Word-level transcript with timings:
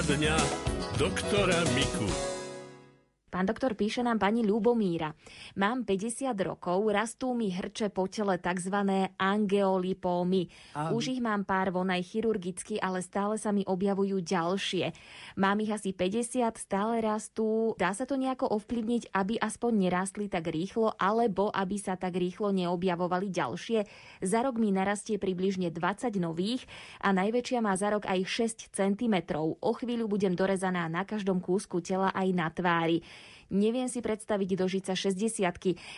Dňa 0.00 0.32
doktora 0.96 1.60
Miku. 1.76 2.29
Pán 3.30 3.46
doktor 3.46 3.78
píše 3.78 4.02
nám 4.02 4.18
pani 4.18 4.42
Ľubomíra. 4.42 5.14
Mám 5.54 5.86
50 5.86 6.34
rokov, 6.42 6.82
rastú 6.90 7.30
mi 7.30 7.54
hrče 7.54 7.94
po 7.94 8.10
tele 8.10 8.42
tzv. 8.42 8.74
angeolipómy. 9.14 10.50
Už 10.90 11.14
ich 11.14 11.22
mám 11.22 11.46
pár 11.46 11.70
von 11.70 11.94
aj 11.94 12.10
chirurgicky, 12.10 12.82
ale 12.82 13.06
stále 13.06 13.38
sa 13.38 13.54
mi 13.54 13.62
objavujú 13.62 14.18
ďalšie. 14.18 14.90
Mám 15.38 15.62
ich 15.62 15.70
asi 15.70 15.94
50, 15.94 16.58
stále 16.58 16.98
rastú. 16.98 17.78
Dá 17.78 17.94
sa 17.94 18.02
to 18.02 18.18
nejako 18.18 18.50
ovplyvniť, 18.50 19.14
aby 19.14 19.38
aspoň 19.38 19.72
nerástli 19.78 20.26
tak 20.26 20.50
rýchlo, 20.50 20.98
alebo 20.98 21.54
aby 21.54 21.78
sa 21.78 21.94
tak 21.94 22.18
rýchlo 22.18 22.50
neobjavovali 22.50 23.30
ďalšie? 23.30 23.86
Za 24.26 24.42
rok 24.42 24.58
mi 24.58 24.74
narastie 24.74 25.22
približne 25.22 25.70
20 25.70 26.18
nových 26.18 26.66
a 26.98 27.14
najväčšia 27.14 27.62
má 27.62 27.78
za 27.78 27.94
rok 27.94 28.10
aj 28.10 28.26
6 28.26 28.74
cm. 28.74 29.14
O 29.62 29.70
chvíľu 29.70 30.10
budem 30.10 30.34
dorezaná 30.34 30.90
na 30.90 31.06
každom 31.06 31.38
kúsku 31.38 31.78
tela 31.78 32.10
aj 32.10 32.28
na 32.34 32.50
tvári. 32.50 33.06
Neviem 33.50 33.90
si 33.90 33.98
predstaviť 33.98 34.50
dožiť 34.54 34.82
sa 34.86 34.94
60 34.94 35.42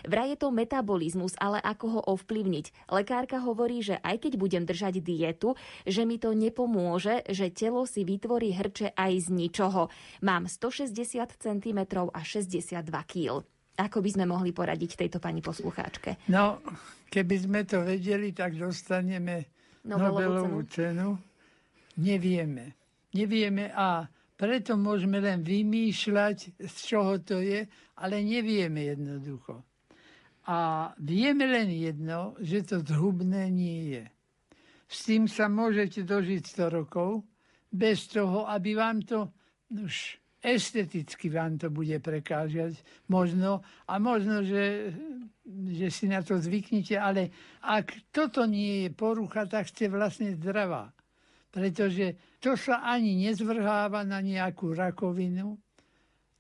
Vraj 0.08 0.28
je 0.32 0.38
to 0.40 0.48
metabolizmus, 0.48 1.36
ale 1.36 1.60
ako 1.60 1.86
ho 1.88 2.00
ovplyvniť? 2.16 2.88
Lekárka 2.88 3.44
hovorí, 3.44 3.84
že 3.84 4.00
aj 4.00 4.24
keď 4.24 4.32
budem 4.40 4.64
držať 4.64 5.04
dietu, 5.04 5.54
že 5.84 6.08
mi 6.08 6.16
to 6.16 6.32
nepomôže, 6.32 7.28
že 7.28 7.52
telo 7.52 7.84
si 7.84 8.08
vytvorí 8.08 8.56
hrče 8.56 8.96
aj 8.96 9.12
z 9.24 9.28
ničoho. 9.28 9.92
Mám 10.24 10.48
160 10.48 10.96
cm 11.36 11.80
a 12.08 12.20
62 12.24 12.82
kg. 13.04 13.44
Ako 13.76 14.04
by 14.04 14.10
sme 14.12 14.24
mohli 14.28 14.52
poradiť 14.52 15.00
tejto 15.00 15.20
pani 15.20 15.40
poslucháčke? 15.40 16.28
No, 16.28 16.60
keby 17.08 17.36
sme 17.40 17.60
to 17.64 17.80
vedeli, 17.84 18.36
tak 18.36 18.56
dostaneme 18.56 19.48
Nobelovú, 19.88 20.64
cenu. 20.68 21.16
cenu. 21.16 21.32
Nevieme. 22.00 22.76
Nevieme 23.12 23.72
a 23.72 24.08
preto 24.42 24.74
môžeme 24.74 25.22
len 25.22 25.46
vymýšľať, 25.46 26.58
z 26.66 26.74
čoho 26.82 27.22
to 27.22 27.38
je, 27.38 27.62
ale 27.94 28.26
nevieme 28.26 28.90
jednoducho. 28.90 29.62
A 30.50 30.90
vieme 30.98 31.46
len 31.46 31.70
jedno, 31.70 32.34
že 32.42 32.66
to 32.66 32.82
zhubné 32.82 33.46
nie 33.54 33.94
je. 33.94 34.04
S 34.90 35.06
tým 35.06 35.30
sa 35.30 35.46
môžete 35.46 36.02
dožiť 36.02 36.58
100 36.58 36.74
rokov, 36.74 37.22
bez 37.70 38.10
toho, 38.10 38.50
aby 38.50 38.74
vám 38.74 39.06
to 39.06 39.30
už 39.70 40.18
esteticky 40.42 41.30
vám 41.30 41.54
to 41.54 41.70
bude 41.70 41.94
prekážať. 42.02 42.82
Možno, 43.06 43.62
a 43.86 43.94
možno, 44.02 44.42
že, 44.42 44.90
že 45.70 45.86
si 45.86 46.10
na 46.10 46.18
to 46.26 46.42
zvyknete, 46.42 46.98
ale 46.98 47.30
ak 47.62 48.10
toto 48.10 48.42
nie 48.50 48.84
je 48.84 48.90
porucha, 48.90 49.46
tak 49.46 49.70
ste 49.70 49.86
vlastne 49.86 50.34
zdravá 50.34 50.90
pretože 51.52 52.16
to 52.40 52.56
sa 52.56 52.80
ani 52.88 53.28
nezvrháva 53.28 54.02
na 54.08 54.24
nejakú 54.24 54.72
rakovinu 54.72 55.60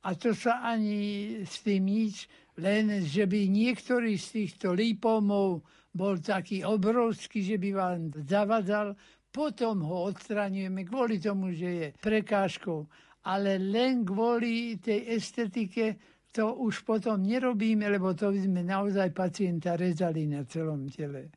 a 0.02 0.16
to 0.16 0.32
sa 0.32 0.64
ani 0.64 0.98
s 1.44 1.62
tým 1.62 1.86
nič, 1.86 2.26
len 2.58 3.04
že 3.04 3.28
by 3.28 3.46
niektorý 3.46 4.18
z 4.18 4.42
týchto 4.42 4.72
lípomov 4.72 5.62
bol 5.92 6.16
taký 6.18 6.64
obrovský, 6.64 7.44
že 7.44 7.60
by 7.60 7.70
vám 7.76 8.00
zavadzal, 8.24 8.96
potom 9.32 9.84
ho 9.84 10.08
odstraňujeme 10.08 10.82
kvôli 10.88 11.20
tomu, 11.20 11.52
že 11.52 11.68
je 11.68 11.86
prekážkou. 12.00 12.84
Ale 13.22 13.56
len 13.56 14.02
kvôli 14.02 14.82
tej 14.82 15.14
estetike 15.14 16.00
to 16.32 16.56
už 16.58 16.82
potom 16.82 17.22
nerobíme, 17.22 17.86
lebo 17.86 18.16
to 18.16 18.32
by 18.32 18.40
sme 18.40 18.60
naozaj 18.64 19.12
pacienta 19.12 19.76
rezali 19.76 20.26
na 20.26 20.42
celom 20.48 20.88
tele. 20.88 21.28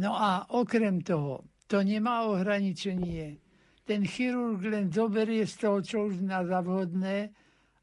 No 0.00 0.16
a 0.16 0.50
okrem 0.56 1.04
toho, 1.04 1.53
to 1.74 1.82
nemá 1.82 2.30
ohraničenie. 2.30 3.34
Ten 3.82 4.06
chirurg 4.06 4.62
len 4.62 4.94
zoberie 4.94 5.42
z 5.42 5.54
toho, 5.58 5.82
čo 5.82 6.06
už 6.06 6.22
na 6.22 6.46
zavhodné 6.46 7.34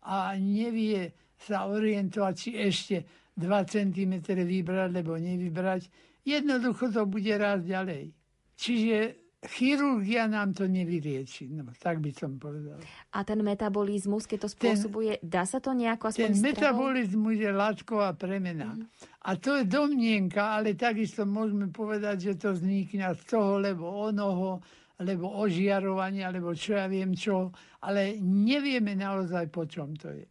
a 0.08 0.31
nevie 0.39 1.11
sa 1.36 1.67
orientovať, 1.67 2.33
či 2.39 2.49
ešte 2.55 2.95
2 3.36 3.52
cm 3.67 4.23
vybrať, 4.32 4.95
alebo 4.95 5.20
nevybrať. 5.20 5.92
Jednoducho 6.23 6.88
to 6.88 7.04
bude 7.04 7.36
raz 7.36 7.67
ďalej. 7.67 8.15
Čiže 8.55 9.20
chirurgia 9.41 10.29
nám 10.29 10.53
to 10.53 10.69
nevyrieči. 10.69 11.49
No, 11.49 11.65
tak 11.81 11.97
by 11.97 12.13
som 12.13 12.37
povedal. 12.37 12.77
A 13.17 13.25
ten 13.25 13.41
metabolizmus, 13.41 14.29
keď 14.29 14.45
to 14.45 14.49
spôsobuje, 14.53 15.17
ten, 15.17 15.25
dá 15.25 15.43
sa 15.49 15.57
to 15.57 15.73
nejako 15.73 16.13
aspoň 16.13 16.29
Ten 16.29 16.35
stravou? 16.37 16.93
metabolizmus 16.93 17.37
je 17.41 17.52
látková 17.52 18.13
premena. 18.13 18.77
Mm. 18.77 18.85
A 19.25 19.29
to 19.41 19.57
je 19.57 19.65
domnienka, 19.65 20.61
ale 20.61 20.77
takisto 20.77 21.25
môžeme 21.25 21.73
povedať, 21.73 22.33
že 22.33 22.33
to 22.37 22.53
vznikne 22.53 23.09
z 23.17 23.21
toho, 23.25 23.57
lebo 23.57 23.89
onoho, 23.89 24.61
lebo 25.02 25.25
ožiarovania, 25.25 26.29
alebo 26.29 26.53
čo 26.53 26.77
ja 26.77 26.85
viem 26.85 27.17
čo, 27.17 27.49
ale 27.81 28.21
nevieme 28.21 28.93
naozaj, 28.93 29.49
po 29.49 29.65
čom 29.65 29.97
to 29.97 30.13
je. 30.13 30.29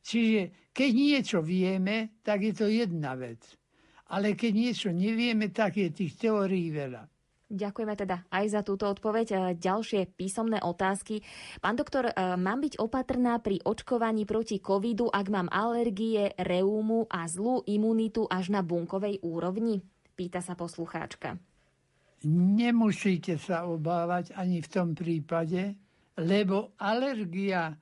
Čiže 0.00 0.72
keď 0.72 0.90
niečo 0.96 1.38
vieme, 1.44 2.16
tak 2.24 2.48
je 2.48 2.52
to 2.56 2.64
jedna 2.72 3.12
vec. 3.12 3.44
Ale 4.08 4.32
keď 4.32 4.52
niečo 4.56 4.88
nevieme, 4.88 5.52
tak 5.52 5.76
je 5.76 5.92
tých 5.92 6.16
teórií 6.16 6.72
veľa. 6.72 7.04
Ďakujeme 7.48 7.96
teda 7.96 8.28
aj 8.28 8.44
za 8.52 8.60
túto 8.60 8.84
odpoveď. 8.84 9.26
E, 9.32 9.36
ďalšie 9.56 10.12
písomné 10.20 10.60
otázky. 10.60 11.24
Pán 11.64 11.80
doktor, 11.80 12.12
e, 12.12 12.36
mám 12.36 12.60
byť 12.60 12.76
opatrná 12.76 13.40
pri 13.40 13.64
očkovaní 13.64 14.28
proti 14.28 14.60
covidu, 14.60 15.08
ak 15.08 15.26
mám 15.32 15.48
alergie, 15.48 16.36
reúmu 16.36 17.08
a 17.08 17.24
zlú 17.24 17.64
imunitu 17.64 18.28
až 18.28 18.52
na 18.52 18.60
bunkovej 18.60 19.24
úrovni? 19.24 19.80
Pýta 20.12 20.44
sa 20.44 20.52
poslucháčka. 20.60 21.40
Nemusíte 22.28 23.40
sa 23.40 23.64
obávať 23.64 24.36
ani 24.36 24.60
v 24.60 24.68
tom 24.68 24.92
prípade, 24.92 25.72
lebo 26.20 26.76
alergia 26.76 27.72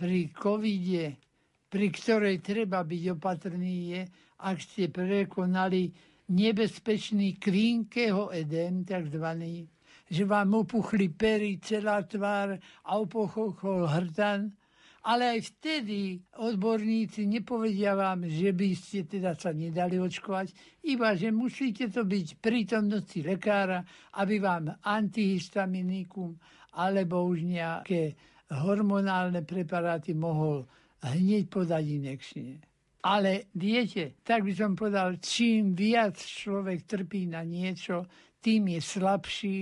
pri 0.00 0.32
covide, 0.32 1.20
pri 1.68 1.92
ktorej 1.92 2.40
treba 2.40 2.80
byť 2.88 3.02
opatrný, 3.20 3.76
je, 3.92 4.02
ak 4.40 4.56
ste 4.64 4.88
prekonali 4.88 5.92
nebezpečný 6.30 7.42
kvínkeho 7.42 8.30
edém, 8.30 8.86
takzvaný, 8.86 9.66
že 10.06 10.22
vám 10.22 10.62
opuchli 10.62 11.10
pery, 11.10 11.58
celá 11.58 12.06
tvár 12.06 12.54
a 12.86 12.90
opochol 12.98 13.86
hrtan, 13.86 14.54
ale 15.00 15.38
aj 15.38 15.40
vtedy 15.56 16.20
odborníci 16.36 17.24
nepovedia 17.24 17.96
vám, 17.96 18.28
že 18.28 18.52
by 18.52 18.68
ste 18.76 19.08
teda 19.08 19.32
sa 19.32 19.50
nedali 19.50 19.96
očkovať, 19.96 20.52
iba 20.92 21.16
že 21.16 21.32
musíte 21.32 21.88
to 21.88 22.04
byť 22.04 22.36
prítomnosti 22.36 23.18
lekára, 23.24 23.80
aby 24.20 24.36
vám 24.38 24.76
antihistaminikum 24.84 26.36
alebo 26.76 27.26
už 27.26 27.48
nejaké 27.48 28.14
hormonálne 28.50 29.40
preparáty 29.42 30.12
mohol 30.12 30.68
hneď 31.00 31.48
podať 31.48 31.84
inekčne. 31.86 32.69
Ale 33.00 33.48
viete, 33.56 34.20
tak 34.20 34.44
by 34.44 34.52
som 34.52 34.76
povedal, 34.76 35.16
čím 35.16 35.72
viac 35.72 36.20
človek 36.20 36.84
trpí 36.84 37.24
na 37.32 37.40
niečo, 37.40 38.04
tým 38.44 38.76
je 38.76 38.80
slabší 38.80 39.60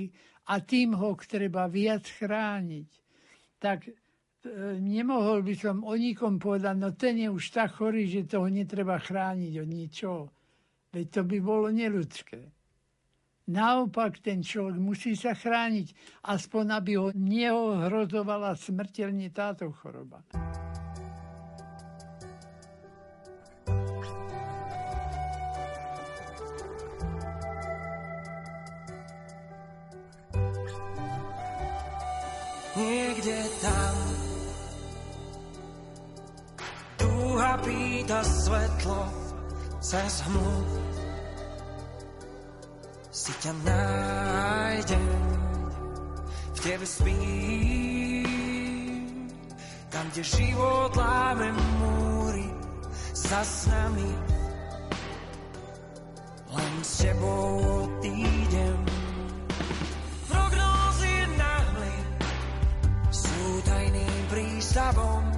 a 0.50 0.58
tým 0.58 0.98
ho 0.98 1.14
treba 1.14 1.70
viac 1.70 2.02
chrániť. 2.02 2.90
Tak 3.62 3.78
e, 3.86 3.92
nemohol 4.82 5.46
by 5.46 5.54
som 5.54 5.86
o 5.86 5.94
nikom 5.94 6.42
povedať, 6.42 6.74
no 6.78 6.90
ten 6.98 7.18
je 7.22 7.30
už 7.30 7.44
tak 7.54 7.78
chorý, 7.78 8.10
že 8.10 8.26
toho 8.26 8.50
netreba 8.50 8.98
chrániť 8.98 9.52
od 9.54 9.68
ničoho. 9.70 10.24
Veď 10.90 11.06
to 11.10 11.20
by 11.22 11.38
bolo 11.38 11.68
neludské. 11.70 12.42
Naopak 13.48 14.20
ten 14.20 14.44
človek 14.44 14.76
musí 14.76 15.16
sa 15.16 15.32
chrániť, 15.32 16.20
aspoň 16.28 16.64
aby 16.74 16.92
ho 17.00 17.08
neohrozovala 17.16 18.52
smrteľne 18.58 19.32
táto 19.32 19.72
choroba. 19.72 20.20
Niekde 33.28 33.44
tam. 33.60 33.96
Dúha 36.98 37.52
pýta 37.60 38.24
svetlo 38.24 39.00
cez 39.84 40.24
hmu. 40.26 40.50
Si 43.12 43.32
ťa 43.44 43.52
nájdem, 43.66 45.08
v 46.54 46.58
tebe 46.64 46.86
spím. 46.86 48.24
Tam, 49.88 50.04
kde 50.12 50.22
život 50.22 50.92
láme 50.96 51.52
múry 51.52 52.48
za 53.12 53.42
s 53.44 53.66
nami. 53.66 54.12
Len 56.48 56.74
s 56.80 57.04
tebou 57.04 57.60
odídem. 57.84 58.87
I 64.78 64.92
won't 64.92 65.37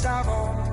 savant. 0.00 0.69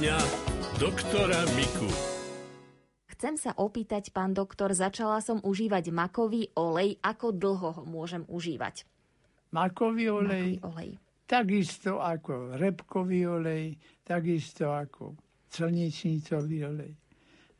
Dňa 0.00 0.16
doktora 0.80 1.44
Miku. 1.60 1.84
Chcem 3.12 3.36
sa 3.36 3.52
opýtať, 3.52 4.08
pán 4.16 4.32
doktor, 4.32 4.72
začala 4.72 5.20
som 5.20 5.44
užívať 5.44 5.92
makový 5.92 6.48
olej. 6.56 6.96
Ako 7.04 7.36
dlho 7.36 7.68
ho 7.76 7.82
môžem 7.84 8.24
užívať? 8.24 8.88
Makový 9.52 10.08
olej? 10.08 10.56
Makový 10.56 10.72
olej. 10.72 10.90
Takisto 11.28 12.00
ako 12.00 12.56
repkový 12.56 13.28
olej, 13.28 13.76
takisto 14.00 14.72
ako 14.72 15.20
slnečnicový 15.52 16.58
olej. 16.64 16.96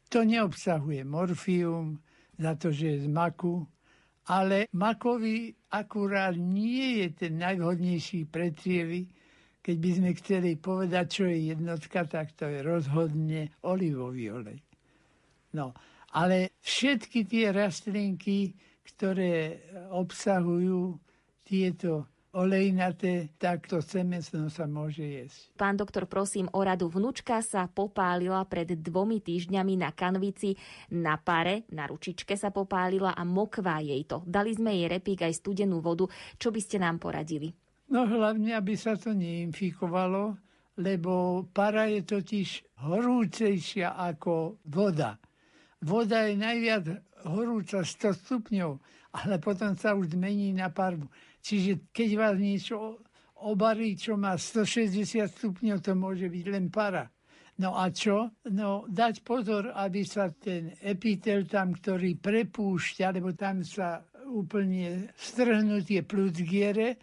To 0.09 0.25
neobsahuje 0.25 1.05
morfium, 1.05 2.01
za 2.41 2.57
to, 2.57 2.73
že 2.73 2.97
je 2.97 2.99
z 3.05 3.09
maku, 3.13 3.69
ale 4.33 4.65
makový 4.73 5.53
akurát 5.77 6.33
nie 6.41 7.05
je 7.05 7.21
ten 7.21 7.37
najvhodnejší 7.37 8.33
pre 8.33 8.49
trievy, 8.57 9.13
keď 9.61 9.77
by 9.77 9.91
sme 9.93 10.11
chceli 10.17 10.51
povedať, 10.57 11.07
čo 11.09 11.25
je 11.29 11.53
jednotka, 11.53 12.09
tak 12.09 12.33
to 12.33 12.49
je 12.49 12.65
rozhodne 12.65 13.53
olivový 13.65 14.33
olej. 14.33 14.61
No, 15.53 15.77
ale 16.17 16.57
všetky 16.65 17.29
tie 17.29 17.53
rastlinky, 17.53 18.57
ktoré 18.83 19.61
obsahujú 19.93 20.99
tieto 21.45 22.09
olejnaté, 22.31 23.35
tak 23.43 23.67
to 23.67 23.83
semesno 23.83 24.47
sa 24.47 24.63
môže 24.71 25.03
jesť. 25.03 25.51
Pán 25.59 25.75
doktor, 25.75 26.07
prosím 26.07 26.47
o 26.55 26.63
radu. 26.63 26.87
Vnúčka 26.87 27.43
sa 27.43 27.67
popálila 27.67 28.39
pred 28.47 28.79
dvomi 28.79 29.19
týždňami 29.19 29.75
na 29.83 29.91
kanvici 29.91 30.55
na 30.95 31.19
pare, 31.19 31.67
na 31.75 31.91
ručičke 31.91 32.39
sa 32.39 32.55
popálila 32.55 33.19
a 33.19 33.27
mokvá 33.27 33.83
jej 33.83 34.07
to. 34.07 34.23
Dali 34.23 34.55
sme 34.55 34.71
jej 34.79 34.87
repík 34.87 35.27
aj 35.27 35.43
studenú 35.43 35.83
vodu. 35.83 36.07
Čo 36.39 36.55
by 36.55 36.61
ste 36.63 36.79
nám 36.79 37.03
poradili? 37.03 37.51
No 37.91 38.07
hlavne, 38.07 38.55
aby 38.55 38.79
sa 38.79 38.95
to 38.95 39.11
neinfikovalo, 39.11 40.39
lebo 40.79 41.45
para 41.51 41.91
je 41.91 42.07
totiž 42.07 42.79
horúcejšia 42.87 43.99
ako 43.99 44.63
voda. 44.71 45.19
Voda 45.83 46.31
je 46.31 46.39
najviac 46.39 46.85
horúca 47.27 47.83
100 47.83 48.15
stupňov, 48.15 48.71
ale 49.11 49.43
potom 49.43 49.75
sa 49.75 49.99
už 49.99 50.15
zmení 50.15 50.55
na 50.55 50.71
parvu. 50.71 51.11
Čiže 51.43 51.91
keď 51.91 52.11
vás 52.15 52.37
niečo 52.39 53.03
obarí, 53.43 53.99
čo 53.99 54.15
má 54.15 54.39
160 54.39 55.27
stupňov, 55.27 55.83
to 55.83 55.93
môže 55.99 56.31
byť 56.31 56.45
len 56.47 56.71
para. 56.71 57.11
No 57.61 57.77
a 57.77 57.93
čo? 57.93 58.33
No 58.55 58.89
dať 58.89 59.21
pozor, 59.21 59.75
aby 59.77 60.07
sa 60.07 60.33
ten 60.33 60.73
epitel 60.81 61.45
tam, 61.45 61.77
ktorý 61.77 62.17
prepúšťa, 62.17 63.19
lebo 63.21 63.37
tam 63.37 63.61
sa 63.61 64.01
úplne 64.31 65.13
strhnú 65.19 65.85
tie 65.85 66.01
plucgiere, 66.01 66.97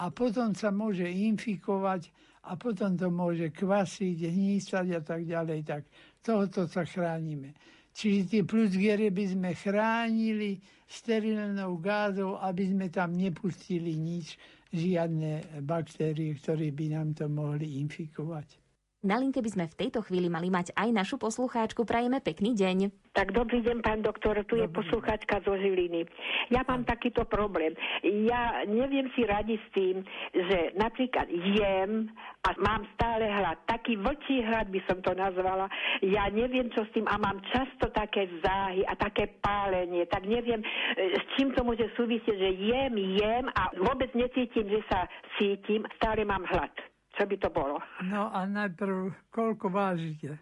a 0.00 0.08
potom 0.08 0.56
sa 0.56 0.72
môže 0.72 1.04
infikovať 1.04 2.08
a 2.48 2.56
potom 2.56 2.96
to 2.96 3.12
môže 3.12 3.52
kvasiť, 3.52 4.32
hnísať 4.32 4.86
a 4.96 5.00
tak 5.04 5.28
ďalej. 5.28 5.60
Tak 5.68 5.82
tohoto 6.24 6.64
sa 6.64 6.88
chránime. 6.88 7.52
Čiže 7.92 8.20
tie 8.32 8.42
plusgiere 8.48 9.12
by 9.12 9.24
sme 9.28 9.50
chránili 9.52 10.56
sterilnou 10.88 11.76
gázou, 11.76 12.40
aby 12.40 12.72
sme 12.72 12.86
tam 12.88 13.12
nepustili 13.12 13.98
nič, 13.98 14.40
žiadne 14.70 15.60
baktérie, 15.66 16.38
ktoré 16.38 16.70
by 16.70 16.86
nám 16.94 17.08
to 17.18 17.26
mohli 17.26 17.82
infikovať. 17.82 18.69
Na 19.00 19.16
linke 19.16 19.40
by 19.40 19.48
sme 19.48 19.64
v 19.64 19.78
tejto 19.80 20.04
chvíli 20.04 20.28
mali 20.28 20.52
mať 20.52 20.76
aj 20.76 20.92
našu 20.92 21.16
poslucháčku. 21.16 21.88
Prajeme 21.88 22.20
pekný 22.20 22.52
deň. 22.52 22.92
Tak 23.16 23.32
dobrý 23.32 23.64
deň, 23.64 23.80
pán 23.80 24.04
doktor, 24.04 24.36
tu 24.44 24.60
je 24.60 24.68
poslucháčka 24.68 25.40
zo 25.40 25.56
Žiliny. 25.56 26.04
Ja 26.52 26.60
mám 26.68 26.84
takýto 26.84 27.24
problém. 27.24 27.72
Ja 28.04 28.60
neviem 28.68 29.08
si 29.16 29.24
radiť 29.24 29.56
s 29.56 29.68
tým, 29.72 29.96
že 30.36 30.76
napríklad 30.76 31.32
jem 31.32 32.12
a 32.44 32.52
mám 32.60 32.84
stále 32.92 33.24
hlad. 33.24 33.56
Taký 33.64 33.96
vlčí 34.04 34.44
hlad 34.44 34.68
by 34.68 34.80
som 34.84 35.00
to 35.00 35.16
nazvala. 35.16 35.72
Ja 36.04 36.28
neviem, 36.28 36.68
čo 36.68 36.84
s 36.84 36.92
tým 36.92 37.08
a 37.08 37.16
mám 37.16 37.40
často 37.56 37.88
také 37.96 38.28
záhy 38.44 38.84
a 38.84 38.92
také 39.00 39.32
pálenie. 39.40 40.04
Tak 40.12 40.28
neviem, 40.28 40.60
e, 40.60 41.16
s 41.16 41.24
čím 41.40 41.56
to 41.56 41.64
môže 41.64 41.88
súvisieť, 41.96 42.36
že 42.36 42.50
jem, 42.52 42.94
jem 43.16 43.48
a 43.48 43.72
vôbec 43.80 44.12
necítim, 44.12 44.68
že 44.68 44.84
sa 44.92 45.08
cítim. 45.40 45.88
Stále 45.96 46.28
mám 46.28 46.44
hlad. 46.52 46.89
Čo 47.20 47.28
by 47.28 47.36
to 47.36 47.52
bolo? 47.52 47.76
No 48.08 48.32
a 48.32 48.48
najprv, 48.48 49.28
koľko 49.28 49.68
vážite? 49.68 50.40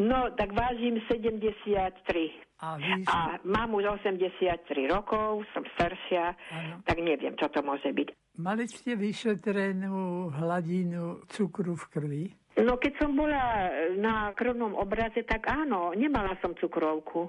No, 0.00 0.32
tak 0.32 0.56
vážim 0.56 0.96
73. 1.12 2.56
A, 2.64 2.80
a 3.04 3.36
mám 3.44 3.76
už 3.76 4.00
83 4.00 4.88
rokov, 4.88 5.44
som 5.52 5.60
staršia, 5.76 6.32
ano. 6.32 6.80
tak 6.88 7.04
neviem, 7.04 7.36
čo 7.36 7.52
to 7.52 7.60
môže 7.60 7.92
byť. 7.92 8.08
Mali 8.40 8.64
ste 8.64 8.96
vyšetrenú 8.96 10.32
hladinu 10.40 11.20
cukru 11.28 11.76
v 11.76 11.84
krvi? 11.92 12.24
No 12.56 12.80
keď 12.80 12.92
som 12.96 13.12
bola 13.12 13.68
na 14.00 14.32
krvnom 14.32 14.72
obraze, 14.80 15.20
tak 15.28 15.52
áno, 15.52 15.92
nemala 15.92 16.32
som 16.40 16.56
cukrovku. 16.56 17.28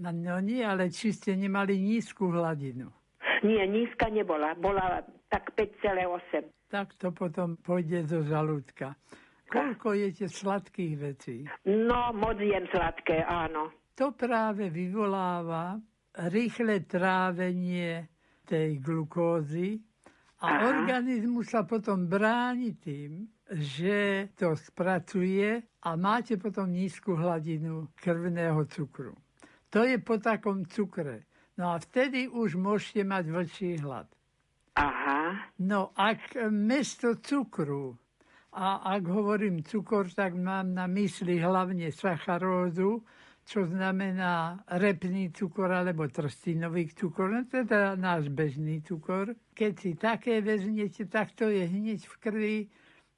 No, 0.00 0.08
no 0.12 0.40
nie, 0.40 0.64
ale 0.64 0.88
či 0.88 1.12
ste 1.12 1.36
nemali 1.36 1.76
nízku 1.76 2.32
hladinu? 2.32 2.88
Nie, 3.44 3.68
nízka 3.68 4.08
nebola. 4.08 4.56
Bola 4.56 5.04
tak 5.28 5.52
5,8. 5.52 6.55
Tak 6.66 6.98
to 6.98 7.14
potom 7.14 7.54
pôjde 7.62 8.10
do 8.10 8.26
žalúdka. 8.26 8.98
Koľko 9.46 9.94
jete 9.94 10.26
sladkých 10.26 10.94
vecí? 10.98 11.36
No, 11.66 12.10
moc 12.10 12.42
jem 12.42 12.66
sladké, 12.74 13.22
áno. 13.22 13.70
To 13.94 14.10
práve 14.10 14.68
vyvoláva 14.68 15.78
rýchle 16.26 16.82
trávenie 16.84 18.10
tej 18.42 18.82
glukózy 18.82 19.78
a 20.42 20.60
Aha. 20.60 20.62
organizmus 20.68 21.54
sa 21.54 21.62
potom 21.64 22.10
bráni 22.10 22.76
tým, 22.76 23.24
že 23.46 24.28
to 24.34 24.58
spracuje 24.58 25.62
a 25.62 25.90
máte 25.94 26.34
potom 26.36 26.66
nízku 26.66 27.14
hladinu 27.14 27.94
krvného 27.94 28.66
cukru. 28.66 29.14
To 29.70 29.86
je 29.86 29.96
po 30.02 30.18
takom 30.18 30.66
cukre. 30.66 31.30
No 31.56 31.72
a 31.72 31.80
vtedy 31.80 32.28
už 32.28 32.58
môžete 32.58 33.06
mať 33.06 33.24
väčší 33.32 33.70
hlad. 33.80 34.10
Aha. 34.76 35.52
No 35.64 35.96
ak 35.96 36.36
mesto 36.52 37.16
cukru 37.16 37.96
a 38.52 38.84
ak 38.84 39.08
hovorím 39.08 39.64
cukor, 39.64 40.12
tak 40.12 40.36
mám 40.36 40.76
na 40.76 40.84
mysli 40.84 41.40
hlavne 41.40 41.88
sacharózu, 41.88 43.00
čo 43.46 43.64
znamená 43.64 44.60
repný 44.76 45.32
cukor 45.32 45.72
alebo 45.72 46.04
trstinový 46.12 46.92
cukor, 46.92 47.32
no 47.32 47.42
teda 47.48 47.96
náš 47.96 48.28
bežný 48.28 48.84
cukor. 48.84 49.32
Keď 49.56 49.72
si 49.80 49.90
také 49.96 50.44
vezmete, 50.44 51.08
tak 51.08 51.32
to 51.32 51.48
je 51.48 51.64
hneď 51.64 52.04
v 52.04 52.14
krvi, 52.20 52.58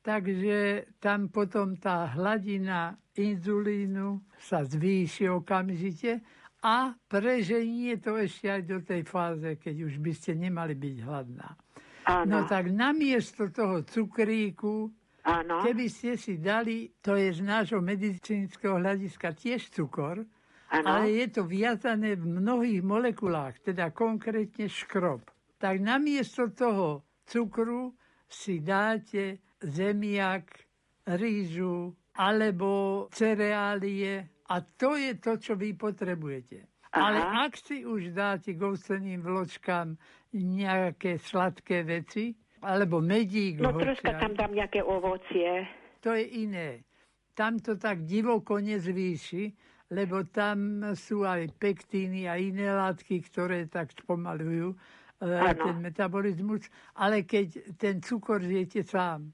takže 0.05 0.87
tam 1.03 1.27
potom 1.27 1.75
tá 1.75 2.07
hladina 2.15 2.95
inzulínu 3.19 4.23
sa 4.38 4.62
zvýši 4.62 5.27
okamžite 5.27 6.23
a 6.62 6.95
preženie 7.07 7.99
to 8.03 8.19
ešte 8.19 8.50
aj 8.50 8.62
do 8.67 8.79
tej 8.83 9.03
fáze, 9.07 9.50
keď 9.62 9.77
už 9.87 9.95
by 10.03 10.12
ste 10.15 10.35
nemali 10.35 10.75
byť 10.75 10.97
hladná. 11.07 11.49
Áno. 12.09 12.27
No 12.27 12.38
tak 12.49 12.73
namiesto 12.73 13.53
toho 13.53 13.85
cukríku 13.85 14.91
Áno. 15.29 15.61
Keby 15.61 15.87
ste 15.93 16.17
si 16.17 16.41
dali, 16.41 16.88
to 17.05 17.12
je 17.12 17.29
z 17.37 17.45
nášho 17.45 17.85
medicínskeho 17.85 18.81
hľadiska 18.81 19.37
tiež 19.37 19.69
cukor, 19.69 20.25
ano. 20.73 20.87
ale 20.88 21.21
je 21.21 21.27
to 21.29 21.45
viazané 21.45 22.17
v 22.17 22.41
mnohých 22.41 22.81
molekulách, 22.81 23.61
teda 23.61 23.93
konkrétne 23.93 24.73
škrob. 24.73 25.29
Tak 25.61 25.85
namiesto 25.85 26.49
toho 26.57 27.05
cukru 27.29 27.93
si 28.25 28.65
dáte 28.65 29.45
zemiak, 29.61 30.49
rýžu 31.05 31.93
alebo 32.17 33.05
cereálie 33.12 34.38
a 34.49 34.55
to 34.64 34.97
je 34.97 35.12
to, 35.21 35.37
čo 35.37 35.52
vy 35.55 35.76
potrebujete. 35.76 36.64
Aha. 36.93 37.00
Ale 37.05 37.21
ak 37.21 37.61
si 37.61 37.85
už 37.85 38.17
dáte 38.17 38.57
k 38.57 38.61
vločkám 39.21 39.93
nejaké 40.33 41.21
sladké 41.21 41.85
veci, 41.85 42.33
alebo 42.62 42.99
medík. 42.99 43.62
No 43.62 43.71
troška 43.76 44.19
tam 44.19 44.35
dám 44.35 44.52
nejaké 44.55 44.83
ovocie. 44.83 45.69
To 46.02 46.14
je 46.14 46.25
iné. 46.43 46.83
Tam 47.38 47.62
to 47.62 47.78
tak 47.78 48.02
divoko 48.02 48.59
nezvýši, 48.59 49.55
lebo 49.95 50.26
tam 50.26 50.83
sú 50.99 51.23
aj 51.23 51.55
pektíny 51.55 52.26
a 52.26 52.35
iné 52.35 52.67
látky, 52.75 53.23
ktoré 53.31 53.71
tak 53.71 53.95
spomalujú 53.95 54.75
ano. 55.23 55.55
ten 55.55 55.76
metabolizmus. 55.78 56.67
Ale 56.99 57.23
keď 57.23 57.78
ten 57.78 58.02
cukor 58.02 58.43
zjete 58.43 58.83
sám, 58.83 59.31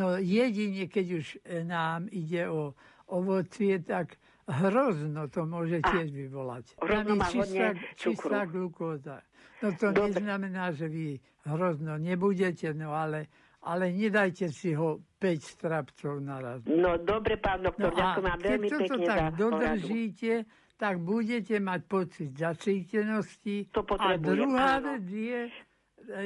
no 0.00 0.16
jedine, 0.16 0.88
keď 0.88 1.06
už 1.20 1.26
nám 1.68 2.08
ide 2.08 2.48
o 2.48 2.72
ovocie, 3.12 3.84
tak 3.84 4.16
hrozno 4.48 5.30
to 5.30 5.46
môže 5.46 5.78
tiež 5.82 6.10
vyvolať. 6.10 6.74
Tam 6.82 7.06
je 7.06 7.18
čistá, 7.30 7.68
čistá 7.94 8.40
glukóza. 8.46 9.22
No 9.62 9.70
to 9.78 9.94
Dobre. 9.94 10.18
neznamená, 10.18 10.74
že 10.74 10.90
vy 10.90 11.22
hrozno 11.46 11.94
nebudete, 11.98 12.74
no 12.74 12.90
ale, 12.90 13.30
ale 13.62 13.94
nedajte 13.94 14.50
si 14.50 14.74
ho 14.74 14.98
5 15.22 15.38
strapcov 15.38 16.18
naraz. 16.18 16.66
No 16.66 16.98
dobre, 16.98 17.38
pán 17.38 17.62
doktor, 17.62 17.94
no 17.94 17.98
ďakujem 17.98 18.26
vám 18.26 18.40
veľmi 18.42 18.68
pekne 18.68 18.88
to 18.90 18.96
tak 19.06 19.22
dodržíte, 19.38 20.32
tak 20.74 20.94
budete 20.98 21.56
mať 21.62 21.80
pocit 21.86 22.30
zacítenosti. 22.34 23.70
To 23.70 23.86
a 23.86 24.18
druhá 24.18 24.82
vec 24.82 25.06
je, 25.06 25.40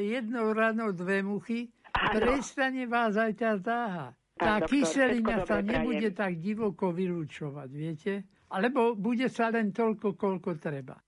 jednou 0.01 0.57
ranou 0.57 0.97
dve 0.97 1.21
muchy, 1.21 1.69
áno. 1.93 2.17
prestane 2.17 2.89
vás 2.89 3.21
aj 3.21 3.33
tá 3.37 3.53
záha. 3.61 4.17
Tá 4.37 4.61
doktor, 4.61 4.69
kyselina 4.69 5.49
sa 5.49 5.65
nebude 5.65 6.13
prajem. 6.13 6.21
tak 6.21 6.33
divoko 6.37 6.93
vylúčovať, 6.93 7.69
viete? 7.73 8.13
Alebo 8.53 8.93
bude 8.93 9.33
sa 9.33 9.49
len 9.49 9.73
toľko, 9.73 10.13
koľko 10.13 10.61
treba. 10.61 11.01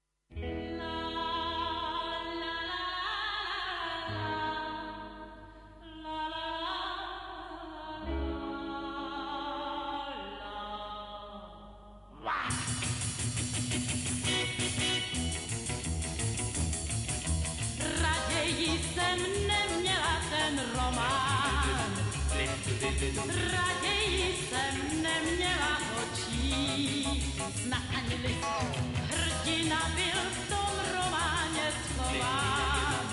Raději 22.99 24.35
jsem 24.49 25.03
neměla 25.03 25.75
ho 25.75 26.01
číst 26.17 27.67
na 27.69 27.83
ani 27.97 28.15
list. 28.15 28.47
Hrdina 28.95 29.91
byl 29.95 30.21
v 30.31 30.49
tom 30.49 30.75
románě 30.93 31.73
schován. 31.85 33.11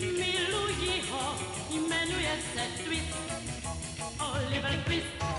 Miluji 0.00 1.02
ho, 1.10 1.34
jmenuje 1.70 2.38
se 2.54 2.82
Twist. 2.84 3.18
Oliver 4.18 4.82
Twist. 4.86 5.29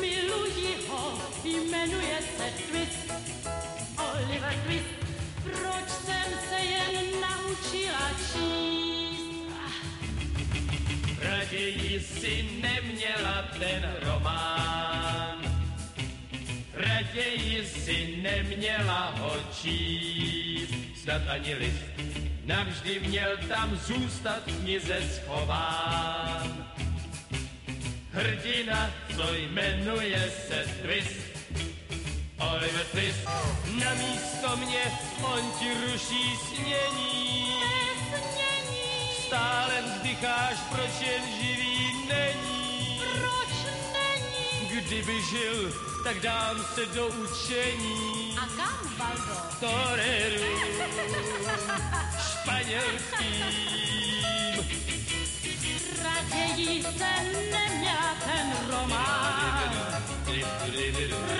Miluji 0.00 0.76
ho, 0.88 1.18
jmenuje 1.44 2.18
se 2.36 2.50
Twist. 2.68 3.12
Oliver 3.98 4.54
Twist. 4.66 4.84
Proč 5.42 5.88
jsem 5.88 6.38
se 6.48 6.64
jen 6.64 7.20
naučila 7.20 8.10
číst? 8.32 9.24
Raději 11.22 12.00
si 12.00 12.48
neměla 12.62 13.42
ten 13.58 13.94
román 14.02 14.84
raději 17.14 17.66
si 17.66 18.18
neměla 18.22 19.14
ho 19.18 19.32
číst, 19.62 20.74
snad 21.02 21.22
ani 21.28 21.54
list. 21.54 21.84
Navždy 22.44 23.00
měl 23.00 23.36
tam 23.48 23.76
zůstat 23.76 24.42
v 24.46 24.62
knize 24.62 24.98
schován. 25.10 26.66
Hrdina, 28.14 28.90
co 29.16 29.34
jmenuje 29.34 30.32
se 30.48 30.64
Twist, 30.82 31.16
Oliver 32.38 32.86
Twist, 32.92 33.28
na 33.84 33.94
místo 33.94 34.56
mě 34.56 34.82
on 35.22 35.52
ti 35.58 35.68
ruší 35.74 36.36
snění. 36.36 37.54
Stále 39.26 39.82
vzdycháš, 39.82 40.56
proč 40.70 41.00
jen 41.00 41.22
živý 41.40 42.08
není. 42.08 43.00
Proč 43.18 43.54
není? 43.92 44.68
kdyby 44.80 45.22
žil, 45.22 45.72
tak 46.04 46.20
dám 46.20 46.64
se 46.74 46.86
do 46.86 47.06
učení. 47.06 48.36
A 48.38 48.46
kam, 48.56 48.96
Valdo? 48.98 49.34
Toreru 49.60 50.44
španělským. 52.30 53.84
Raději 56.04 56.82
jsem 56.82 57.24
neměla 57.50 58.14
ten 58.24 58.52
román. 58.70 59.72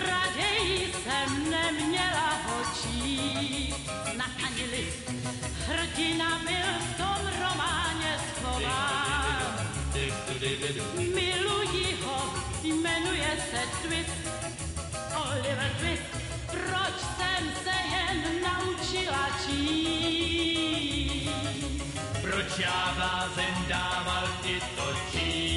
Raději 0.06 0.92
jsem 0.92 1.50
neměla 1.50 2.30
ho 2.47 2.64
číst. 2.83 3.90
Na 4.16 4.25
ani 4.47 4.64
list 4.64 5.11
hrdina 5.66 6.38
byl 6.38 6.71
v 6.80 6.97
tom 6.97 7.30
románě 7.40 8.18
schován. 8.37 9.68
Miluji 10.97 11.99
ho, 12.04 12.35
jmenuje 12.62 13.37
se 13.50 13.88
Twist. 13.88 14.24
Blázen 22.54 23.66
dával 23.68 24.26
ti 24.42 24.62
to 24.78 24.87
číst? 25.11 25.54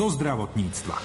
zo 0.00 0.08
zdravotníctva. 0.16 0.96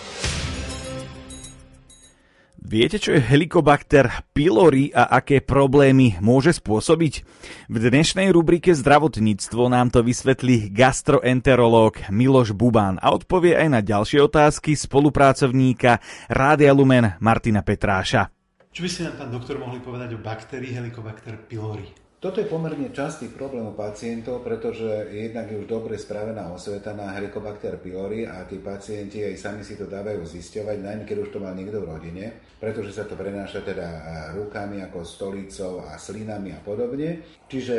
Viete, 2.76 3.00
čo 3.00 3.16
je 3.16 3.24
helikobakter 3.24 4.28
pylori 4.36 4.92
a 4.92 5.08
aké 5.08 5.40
problémy 5.40 6.20
môže 6.20 6.52
spôsobiť? 6.60 7.24
V 7.72 7.76
dnešnej 7.80 8.28
rubrike 8.36 8.76
Zdravotníctvo 8.76 9.72
nám 9.72 9.96
to 9.96 10.04
vysvetlí 10.04 10.76
gastroenterológ 10.76 12.12
Miloš 12.12 12.52
Bubán 12.52 13.00
a 13.00 13.16
odpovie 13.16 13.56
aj 13.56 13.68
na 13.72 13.80
ďalšie 13.80 14.20
otázky 14.20 14.76
spolupracovníka 14.76 16.04
Rádia 16.28 16.76
Lumen 16.76 17.16
Martina 17.24 17.64
Petráša. 17.64 18.28
Čo 18.76 18.84
by 18.84 18.90
ste 18.92 19.02
nám, 19.08 19.24
pán 19.24 19.32
doktor, 19.32 19.56
mohli 19.56 19.80
povedať 19.80 20.12
o 20.12 20.20
baktérii 20.20 20.76
Helicobacter 20.76 21.48
pylori? 21.48 21.88
Toto 22.20 22.44
je 22.44 22.52
pomerne 22.52 22.92
častý 22.92 23.32
problém 23.32 23.64
u 23.64 23.72
pacientov, 23.72 24.44
pretože 24.44 25.16
jednak 25.16 25.48
je 25.48 25.64
už 25.64 25.68
dobre 25.72 25.96
spravená 25.96 26.52
osveta 26.52 26.92
na 26.92 27.16
Helicobacter 27.16 27.80
pylori 27.80 28.28
a 28.28 28.44
tí 28.44 28.60
pacienti 28.60 29.24
aj 29.24 29.40
sami 29.40 29.64
si 29.64 29.80
to 29.80 29.88
dávajú 29.88 30.28
zisťovať, 30.28 30.76
najmä 30.84 31.04
keď 31.08 31.18
už 31.24 31.30
to 31.32 31.40
má 31.40 31.56
niekto 31.56 31.80
v 31.80 31.88
rodine, 31.88 32.26
pretože 32.60 32.96
sa 32.96 33.04
to 33.04 33.20
prenáša 33.20 33.62
teda 33.62 33.88
rukami 34.36 34.82
ako 34.84 35.04
stolicou 35.04 35.84
a 35.84 36.00
slinami 36.00 36.56
a 36.56 36.60
podobne. 36.64 37.24
Čiže 37.52 37.76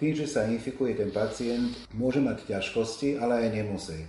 tým, 0.00 0.16
že 0.16 0.24
sa 0.24 0.48
infikuje 0.48 0.96
ten 0.96 1.12
pacient, 1.12 1.76
môže 1.92 2.24
mať 2.24 2.48
ťažkosti, 2.48 3.20
ale 3.20 3.44
aj 3.44 3.48
nemusí. 3.52 4.00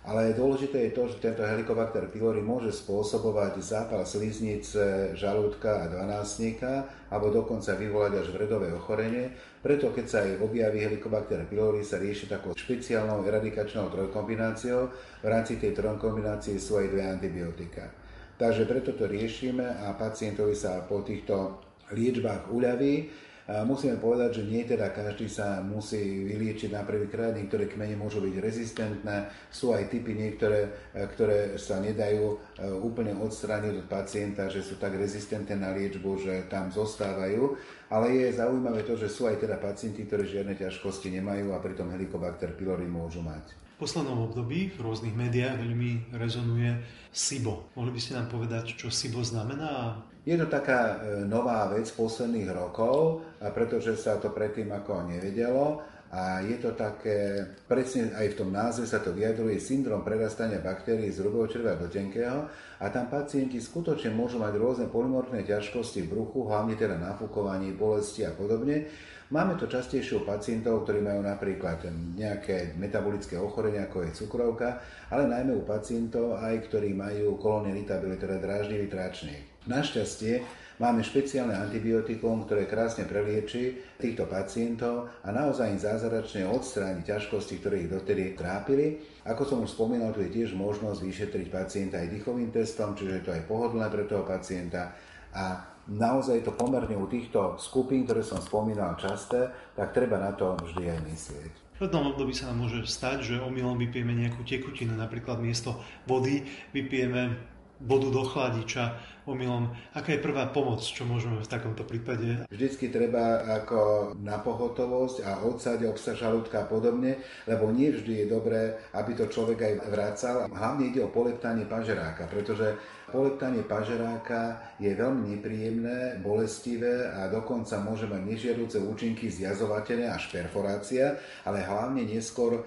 Ale 0.00 0.32
dôležité 0.32 0.88
je 0.88 0.96
to, 0.96 1.12
že 1.12 1.20
tento 1.20 1.44
helikobakter 1.44 2.08
pylori 2.08 2.40
môže 2.40 2.72
spôsobovať 2.72 3.60
zápal 3.60 4.00
sliznice, 4.08 5.12
žalúdka 5.12 5.84
a 5.84 5.90
dvanásnika, 5.92 6.88
alebo 7.12 7.28
dokonca 7.28 7.76
vyvolať 7.76 8.24
až 8.24 8.32
vredové 8.32 8.72
ochorenie. 8.72 9.28
Preto 9.60 9.92
keď 9.92 10.06
sa 10.08 10.24
aj 10.24 10.40
objaví 10.40 10.80
helikobakter 10.80 11.44
pylori, 11.44 11.84
sa 11.84 12.00
rieši 12.00 12.32
takou 12.32 12.56
špeciálnou 12.56 13.20
eradikačnou 13.28 13.92
trojkombináciou. 13.92 14.88
V 15.20 15.26
rámci 15.28 15.60
tej 15.60 15.76
trojkombinácie 15.76 16.56
sú 16.56 16.80
aj 16.80 16.88
dve 16.88 17.04
antibiotika. 17.04 17.99
Takže 18.40 18.64
preto 18.64 18.96
to 18.96 19.04
riešime 19.04 19.84
a 19.84 19.92
pacientovi 19.92 20.56
sa 20.56 20.80
po 20.88 21.04
týchto 21.04 21.60
liečbách 21.92 22.48
uľaví. 22.48 23.28
Musíme 23.66 23.98
povedať, 23.98 24.40
že 24.40 24.46
nie 24.46 24.62
teda 24.62 24.94
každý 24.94 25.26
sa 25.26 25.58
musí 25.58 25.98
vyliečiť 26.22 26.70
na 26.70 26.86
prvýkrát, 26.86 27.34
niektoré 27.34 27.66
kmene 27.66 27.98
môžu 27.98 28.22
byť 28.22 28.34
rezistentné, 28.38 29.26
sú 29.50 29.74
aj 29.74 29.90
typy 29.90 30.14
niektoré, 30.14 30.70
e, 30.94 31.02
ktoré 31.10 31.58
sa 31.58 31.82
nedajú 31.82 32.30
e, 32.30 32.36
úplne 32.78 33.10
odstrániť 33.18 33.74
od 33.74 33.86
pacienta, 33.90 34.46
že 34.46 34.62
sú 34.62 34.78
tak 34.78 34.94
rezistentné 34.94 35.58
na 35.58 35.74
liečbu, 35.74 36.10
že 36.22 36.46
tam 36.46 36.70
zostávajú, 36.70 37.58
ale 37.90 38.22
je 38.22 38.38
zaujímavé 38.38 38.86
to, 38.86 38.94
že 38.94 39.10
sú 39.10 39.26
aj 39.26 39.42
teda 39.42 39.58
pacienti, 39.58 40.06
ktorí 40.06 40.30
žiadne 40.30 40.54
ťažkosti 40.54 41.10
nemajú 41.18 41.50
a 41.50 41.58
pritom 41.58 41.90
helikobakter 41.90 42.54
pylori 42.54 42.86
môžu 42.86 43.18
mať. 43.18 43.69
Poslednom 43.80 44.28
období 44.28 44.76
v 44.76 44.84
rôznych 44.84 45.16
médiách 45.16 45.56
veľmi 45.56 46.12
rezonuje 46.12 46.84
SIBO. 47.16 47.72
Mohli 47.72 47.90
by 47.96 48.00
ste 48.04 48.12
nám 48.12 48.28
povedať, 48.28 48.76
čo 48.76 48.92
SIBO 48.92 49.24
znamená 49.24 50.04
je 50.20 50.36
to 50.36 50.52
taká 50.52 51.00
e, 51.00 51.24
nová 51.24 51.64
vec 51.72 51.88
posledných 51.88 52.52
rokov, 52.52 53.24
pretože 53.56 53.96
sa 53.96 54.20
to 54.20 54.28
predtým 54.36 54.68
ako 54.68 55.08
nevedelo 55.08 55.80
a 56.12 56.42
je 56.42 56.58
to 56.58 56.74
také, 56.74 57.46
presne 57.70 58.12
aj 58.12 58.34
v 58.34 58.38
tom 58.42 58.50
názve 58.52 58.84
sa 58.84 59.00
to 59.00 59.14
vyjadruje, 59.14 59.62
syndrom 59.62 60.04
prerastania 60.04 60.58
baktérií 60.58 61.08
z 61.08 61.22
hrubého 61.22 61.46
červa 61.48 61.78
do 61.78 61.86
tenkého 61.86 62.50
a 62.82 62.84
tam 62.90 63.06
pacienti 63.06 63.62
skutočne 63.62 64.10
môžu 64.12 64.42
mať 64.42 64.58
rôzne 64.58 64.86
polymorfné 64.90 65.46
ťažkosti 65.46 66.04
v 66.04 66.10
bruchu, 66.10 66.50
hlavne 66.50 66.74
teda 66.74 66.98
nafúkovaní, 66.98 67.72
bolesti 67.72 68.26
a 68.26 68.34
podobne. 68.34 68.90
Máme 69.30 69.54
to 69.54 69.70
častejšie 69.70 70.18
u 70.18 70.26
pacientov, 70.26 70.82
ktorí 70.82 71.06
majú 71.06 71.22
napríklad 71.22 71.86
nejaké 72.18 72.74
metabolické 72.74 73.38
ochorenia, 73.38 73.86
ako 73.86 74.02
je 74.02 74.26
cukrovka, 74.26 74.82
ale 75.06 75.30
najmä 75.30 75.54
u 75.54 75.62
pacientov 75.62 76.34
aj, 76.42 76.66
ktorí 76.66 76.90
majú 76.98 77.38
kolónne 77.38 77.70
irritabile, 77.70 78.18
teda 78.18 78.42
dráždivý 78.42 78.90
tráčnik. 78.90 79.62
Našťastie 79.70 80.42
máme 80.82 81.06
špeciálne 81.06 81.54
antibiotikum, 81.54 82.42
ktoré 82.42 82.66
krásne 82.66 83.06
prelieči 83.06 83.78
týchto 84.02 84.26
pacientov 84.26 85.06
a 85.22 85.30
naozaj 85.30 85.78
im 85.78 85.78
zázračne 85.78 86.50
odstráni 86.50 87.06
ťažkosti, 87.06 87.62
ktoré 87.62 87.86
ich 87.86 87.92
dotedy 87.94 88.34
trápili. 88.34 88.98
Ako 89.30 89.46
som 89.46 89.62
už 89.62 89.78
spomínal, 89.78 90.10
tu 90.10 90.26
je 90.26 90.34
tiež 90.42 90.58
možnosť 90.58 91.06
vyšetriť 91.06 91.46
pacienta 91.54 92.02
aj 92.02 92.18
dýchovým 92.18 92.50
testom, 92.50 92.98
čiže 92.98 93.22
je 93.22 93.22
to 93.22 93.30
aj 93.30 93.46
pohodlné 93.46 93.86
pre 93.94 94.10
toho 94.10 94.26
pacienta 94.26 94.90
a 95.30 95.70
naozaj 95.90 96.46
to 96.46 96.54
pomerne 96.54 96.94
u 96.94 97.10
týchto 97.10 97.58
skupín, 97.58 98.06
ktoré 98.06 98.22
som 98.22 98.38
spomínal 98.38 98.94
časté, 98.94 99.50
tak 99.74 99.90
treba 99.90 100.22
na 100.22 100.30
to 100.30 100.54
vždy 100.62 100.86
aj 100.86 101.00
myslieť. 101.02 101.52
V 101.80 101.88
jednom 101.88 102.12
období 102.12 102.36
sa 102.36 102.52
nám 102.52 102.68
môže 102.68 102.84
stať, 102.84 103.24
že 103.24 103.40
omylom 103.40 103.80
vypijeme 103.80 104.12
nejakú 104.12 104.44
tekutinu, 104.44 104.92
napríklad 104.94 105.40
miesto 105.40 105.80
vody 106.04 106.44
vypijeme 106.76 107.49
vodu 107.80 108.08
do 108.12 108.22
chladiča 108.24 108.96
omylom. 109.28 109.70
Aká 109.94 110.16
je 110.16 110.24
prvá 110.24 110.48
pomoc, 110.50 110.80
čo 110.82 111.04
môžeme 111.04 111.38
v 111.38 111.50
takomto 111.50 111.84
prípade? 111.84 112.44
Vždycky 112.50 112.88
treba 112.90 113.44
ako 113.62 114.12
na 114.20 114.40
pohotovosť 114.40 115.16
a 115.22 115.30
odsať 115.44 115.86
obsah 115.86 116.16
žalúdka 116.16 116.64
a 116.64 116.68
podobne, 116.68 117.20
lebo 117.46 117.70
nie 117.70 117.92
vždy 117.92 118.24
je 118.24 118.26
dobré, 118.26 118.74
aby 118.96 119.14
to 119.14 119.30
človek 119.30 119.58
aj 119.60 119.74
vracal. 119.92 120.36
Hlavne 120.50 120.90
ide 120.90 121.00
o 121.04 121.12
poleptanie 121.12 121.64
pažeráka, 121.68 122.26
pretože 122.26 122.74
Poleptanie 123.10 123.66
pažeráka 123.66 124.70
je 124.78 124.94
veľmi 124.94 125.34
nepríjemné, 125.34 126.22
bolestivé 126.22 127.10
a 127.10 127.26
dokonca 127.26 127.82
môže 127.82 128.06
mať 128.06 128.22
nežiaduce 128.22 128.78
účinky 128.78 129.26
zjazovateľné 129.26 130.06
až 130.06 130.30
perforácia, 130.30 131.18
ale 131.42 131.66
hlavne 131.66 132.06
neskôr 132.06 132.54
e, 132.54 132.62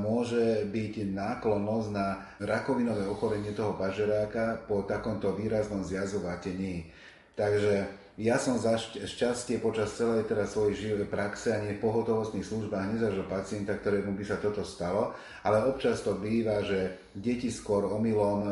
môže 0.00 0.64
byť 0.72 1.12
náklonnosť 1.12 1.88
na 1.92 2.24
rakovinové 2.44 3.06
ochorenie 3.06 3.54
toho 3.54 3.74
pažeráka 3.78 4.62
po 4.66 4.82
takomto 4.82 5.32
výraznom 5.32 5.86
zjazovatení. 5.86 6.90
Takže 7.32 8.02
ja 8.20 8.36
som 8.36 8.60
za 8.60 8.76
šťastie 8.76 9.56
počas 9.56 9.96
celej 9.96 10.28
teda 10.28 10.44
svojej 10.44 10.76
životnej 10.76 11.08
praxe 11.08 11.48
ani 11.48 11.74
v 11.74 11.80
pohotovostných 11.80 12.44
službách 12.44 12.92
nezažil 12.92 13.24
pacienta, 13.24 13.72
ktorému 13.72 14.12
by 14.12 14.24
sa 14.28 14.36
toto 14.36 14.60
stalo, 14.68 15.16
ale 15.40 15.64
občas 15.64 16.04
to 16.04 16.20
býva, 16.20 16.60
že 16.60 17.08
deti 17.16 17.48
skôr 17.48 17.88
omylom 17.88 18.38
e, 18.44 18.48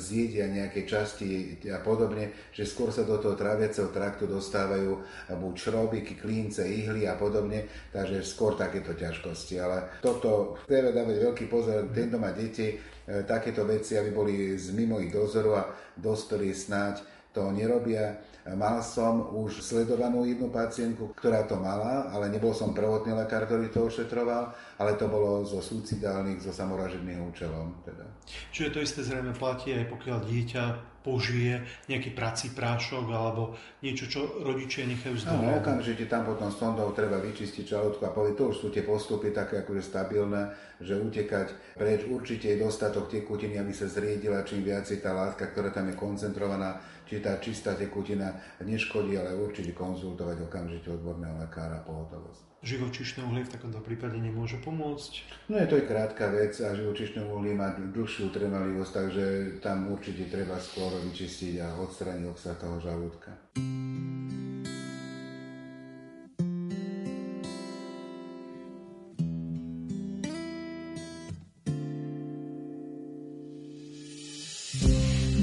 zjedia 0.00 0.48
nejaké 0.48 0.88
časti 0.88 1.60
a 1.68 1.84
podobne, 1.84 2.32
že 2.56 2.64
skôr 2.64 2.88
sa 2.88 3.04
do 3.04 3.20
toho 3.20 3.36
tráviaceho 3.36 3.92
traktu 3.92 4.24
dostávajú 4.24 5.04
buď 5.28 5.54
šrobiky, 5.60 6.16
klínce, 6.16 6.64
ihly 6.64 7.04
a 7.04 7.12
podobne, 7.12 7.68
takže 7.92 8.24
skôr 8.24 8.56
takéto 8.56 8.96
ťažkosti. 8.96 9.60
Ale 9.60 10.00
toto 10.00 10.56
treba 10.64 10.88
dávať 10.88 11.20
veľký 11.20 11.44
pozor, 11.52 11.84
tento 11.92 12.16
má 12.16 12.32
deti, 12.32 12.80
takéto 13.26 13.66
veci, 13.66 13.98
aby 13.98 14.10
boli 14.14 14.54
z 14.54 14.70
mimo 14.74 15.02
ich 15.02 15.10
dozoru 15.10 15.58
a 15.58 15.68
dospelí 15.98 16.54
snáď 16.54 17.02
to 17.32 17.48
nerobia 17.50 18.20
Mal 18.42 18.82
som 18.82 19.30
už 19.38 19.62
sledovanú 19.62 20.26
jednu 20.26 20.50
pacientku, 20.50 21.14
ktorá 21.14 21.46
to 21.46 21.54
mala, 21.62 22.10
ale 22.10 22.26
nebol 22.26 22.50
som 22.50 22.74
prvotný 22.74 23.14
lekár, 23.14 23.46
ktorý 23.46 23.70
to 23.70 23.86
ošetroval, 23.86 24.50
ale 24.82 24.98
to 24.98 25.06
bolo 25.06 25.46
zo 25.46 25.62
suicidálnych, 25.62 26.42
zo 26.42 26.50
samoražedných 26.50 27.22
účelom. 27.22 27.70
Teda. 27.86 28.02
Čiže 28.50 28.74
to 28.74 28.78
isté 28.82 29.00
zrejme 29.06 29.30
platí 29.38 29.70
aj 29.70 29.86
pokiaľ 29.94 30.26
dieťa 30.26 30.64
požije 31.02 31.62
nejaký 31.90 32.14
prací 32.14 32.54
prášok 32.54 33.10
alebo 33.10 33.58
niečo, 33.82 34.06
čo 34.06 34.40
rodičia 34.40 34.86
nechajú 34.86 35.14
z 35.18 35.22
No, 35.28 35.58
okamžite 35.58 36.06
tam 36.06 36.26
potom 36.26 36.48
sondou 36.48 36.94
treba 36.94 37.18
vyčistiť 37.18 37.66
žalúdku 37.66 38.02
a 38.06 38.14
povedať, 38.14 38.38
to 38.38 38.44
už 38.54 38.56
sú 38.56 38.66
tie 38.70 38.86
postupy 38.86 39.34
také 39.34 39.66
akože 39.66 39.82
stabilné, 39.82 40.54
že 40.78 40.94
utekať 40.96 41.76
preč. 41.76 42.06
Určite 42.06 42.54
je 42.54 42.62
dostatok 42.62 43.10
tekutiny, 43.10 43.58
aby 43.58 43.74
sa 43.74 43.90
zriedila 43.90 44.46
čím 44.46 44.62
viacej 44.62 45.02
tá 45.02 45.10
látka, 45.10 45.50
ktorá 45.50 45.74
tam 45.74 45.90
je 45.90 45.98
koncentrovaná, 45.98 46.78
či 47.04 47.18
tá 47.18 47.36
čistá 47.42 47.74
tekutina 47.74 48.38
neškodí, 48.62 49.18
ale 49.18 49.34
určite 49.34 49.74
konzultovať 49.74 50.46
okamžite 50.46 50.88
odborného 50.94 51.42
lekára 51.42 51.82
pohotovosť 51.82 52.51
živočišné 52.62 53.26
uhlie 53.26 53.42
v 53.42 53.52
takomto 53.58 53.82
prípade 53.82 54.14
nemôže 54.22 54.56
pomôcť? 54.62 55.12
No 55.50 55.58
je 55.58 55.66
to 55.66 55.76
je 55.82 55.84
krátka 55.90 56.30
vec 56.30 56.54
a 56.62 56.78
živočišné 56.78 57.26
uhlie 57.26 57.58
má 57.58 57.74
dlhšiu 57.74 58.30
trvalivosť, 58.30 58.92
takže 58.94 59.26
tam 59.58 59.90
určite 59.90 60.30
treba 60.30 60.56
skôr 60.62 60.94
vyčistiť 61.02 61.58
a 61.58 61.74
odstrániť 61.82 62.30
obsah 62.30 62.54
toho 62.54 62.78
žalúdka. 62.78 63.34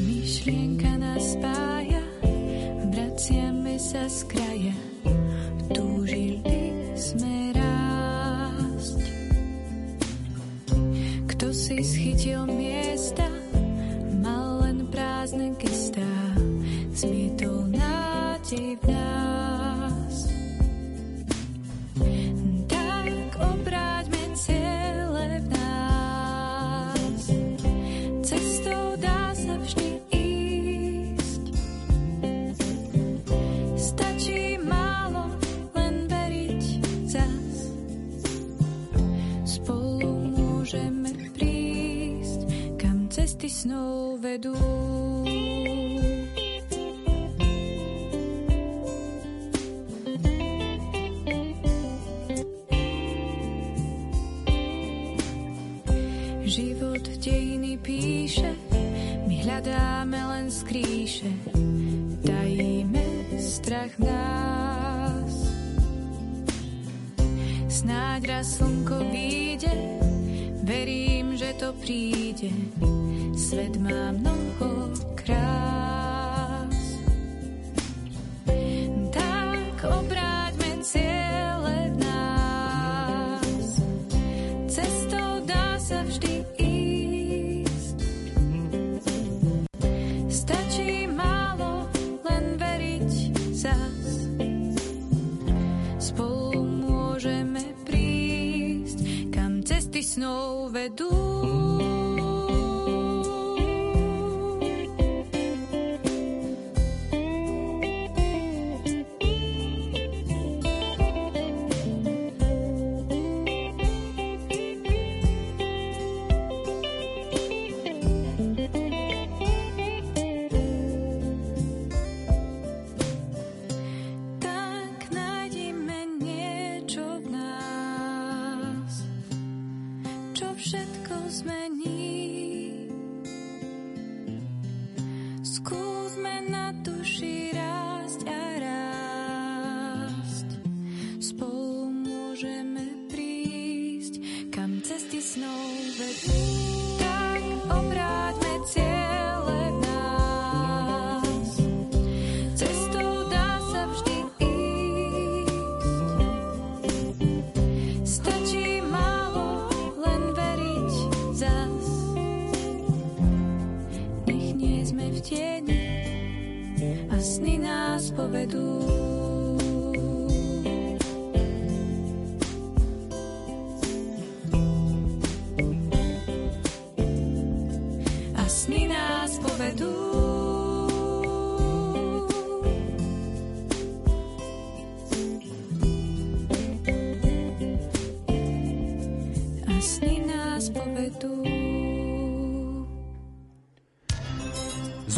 Myšlienka 0.08 0.92
nás 0.96 1.36
spája, 1.36 2.04
vraciame 2.96 3.76
sa 3.76 4.08
z 4.08 4.24
kraja 11.40 11.84
schytil 11.84 12.44
miesta, 12.52 13.24
mal 14.20 14.60
len 14.60 14.84
prázdne 14.92 15.56
gestá, 15.56 16.04
zmietol 16.92 17.64
nádej 17.72 18.76
v 18.76 18.92
nás. 18.92 19.49
Snov 43.60 44.24
vedú. 44.24 44.56
Život 56.48 57.04
dejiny 57.20 57.76
píše, 57.84 58.56
my 59.28 59.36
hľadáme 59.44 60.20
len 60.24 60.48
skríše, 60.48 61.28
tajíme 62.24 63.04
strach 63.36 63.92
nás. 64.00 65.36
Snáď 67.68 68.22
raz 68.40 68.56
Svet 73.50 73.82
má 73.82 74.12
mnoho 74.12 74.29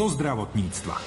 zo 0.02 0.18
zdravotníctva. 0.18 0.98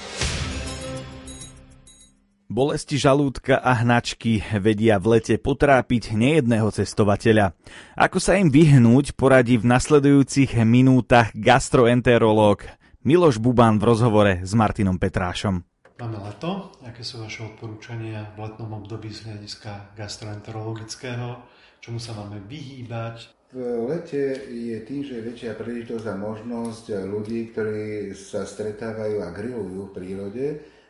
Bolesti 2.47 2.95
žalúdka 2.95 3.59
a 3.59 3.83
hnačky 3.83 4.39
vedia 4.63 5.03
v 5.03 5.19
lete 5.19 5.35
potrápiť 5.35 6.15
nejedného 6.15 6.71
cestovateľa. 6.71 7.59
Ako 7.99 8.23
sa 8.23 8.39
im 8.39 8.55
vyhnúť, 8.55 9.19
poradí 9.19 9.59
v 9.59 9.67
nasledujúcich 9.67 10.55
minútach 10.63 11.35
gastroenterológ 11.35 12.71
Miloš 13.03 13.43
Buban 13.43 13.83
v 13.83 13.85
rozhovore 13.91 14.33
s 14.47 14.55
Martinom 14.55 15.03
Petrášom. 15.03 15.67
Máme 15.99 16.23
leto. 16.23 16.71
Aké 16.87 17.03
sú 17.03 17.19
vaše 17.19 17.43
odporúčania 17.43 18.31
v 18.39 18.47
letnom 18.47 18.79
období 18.79 19.11
z 19.11 19.27
hľadiska 19.27 19.99
gastroenterologického? 19.99 21.43
Čomu 21.83 21.99
sa 21.99 22.15
máme 22.15 22.47
vyhýbať? 22.47 23.27
V 23.55 23.87
lete 23.87 24.51
je 24.51 24.83
tým, 24.83 25.07
že 25.07 25.23
je 25.23 25.27
väčšia 25.31 25.55
príležitosť 25.55 26.11
a 26.11 26.19
možnosť 26.19 27.07
ľudí, 27.07 27.55
ktorí 27.55 28.11
sa 28.11 28.43
stretávajú 28.43 29.23
a 29.23 29.31
grillujú 29.31 29.87
v 29.87 29.95
prírode, 29.95 30.47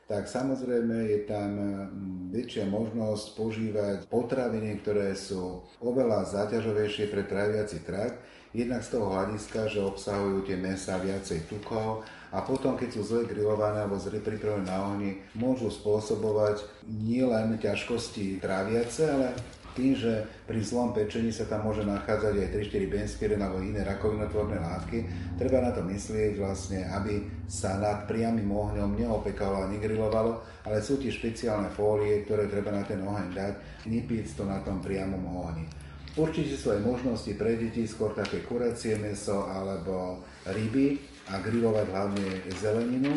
tak 0.08 0.24
samozrejme 0.24 0.96
je 1.12 1.18
tam 1.28 1.50
mm, 1.60 2.32
väčšia 2.32 2.64
možnosť 2.64 3.36
používať 3.36 3.96
potraviny, 4.08 4.80
ktoré 4.80 5.12
sú 5.12 5.60
oveľa 5.84 6.24
záťažovejšie 6.24 7.12
pre 7.12 7.28
tráviaci 7.28 7.84
trakt, 7.84 8.24
jednak 8.56 8.80
z 8.80 8.96
toho 8.96 9.12
hľadiska, 9.12 9.68
že 9.68 9.84
obsahujú 9.84 10.48
tie 10.48 10.56
mesa 10.56 10.96
viacej 10.96 11.44
tukov 11.52 12.00
a 12.32 12.40
potom, 12.40 12.80
keď 12.80 12.96
sú 12.96 13.00
zle 13.04 13.28
grillované 13.28 13.84
alebo 13.84 14.00
zle 14.00 14.24
pripravené 14.24 14.64
na 14.64 14.88
ohni, 14.88 15.20
môžu 15.36 15.68
spôsobovať 15.68 16.64
nielen 16.88 17.60
ťažkosti 17.60 18.40
tráviace, 18.40 19.04
ale 19.04 19.36
Tým, 19.74 19.98
že 19.98 20.22
pri 20.46 20.62
zlom 20.62 20.94
pečení 20.94 21.34
sa 21.34 21.50
tam 21.50 21.66
môže 21.66 21.82
nachádzať 21.82 22.30
aj 22.38 22.48
3-4 22.70 22.94
benskeren 22.94 23.40
alebo 23.42 23.58
iné 23.58 23.82
rakovinotvorné 23.82 24.62
látky, 24.62 24.98
treba 25.34 25.58
na 25.58 25.74
to 25.74 25.82
myslieť 25.82 26.38
vlastne, 26.38 26.86
aby 26.94 27.26
sa 27.50 27.82
nad 27.82 28.06
priamým 28.06 28.46
ohňom 28.46 28.94
neopekalo 28.94 29.66
a 29.66 29.70
negrilovalo, 29.74 30.46
ale 30.62 30.78
sú 30.78 31.02
tie 31.02 31.10
špeciálne 31.10 31.74
fólie, 31.74 32.22
ktoré 32.22 32.46
treba 32.46 32.70
na 32.70 32.86
ten 32.86 33.02
oheň 33.02 33.34
dať, 33.34 33.54
nepíc 33.90 34.38
to 34.38 34.46
na 34.46 34.62
tom 34.62 34.78
priamom 34.78 35.42
ohni. 35.42 35.66
Určite 36.14 36.54
sú 36.54 36.70
aj 36.70 36.86
možnosti 36.86 37.34
pre 37.34 37.58
deti, 37.58 37.82
skôr 37.90 38.14
také 38.14 38.46
kuracie 38.46 38.94
meso 38.94 39.50
alebo 39.50 40.22
ryby 40.46 41.02
a 41.34 41.42
grilovať 41.42 41.86
hlavne 41.90 42.26
zeleninu, 42.62 43.10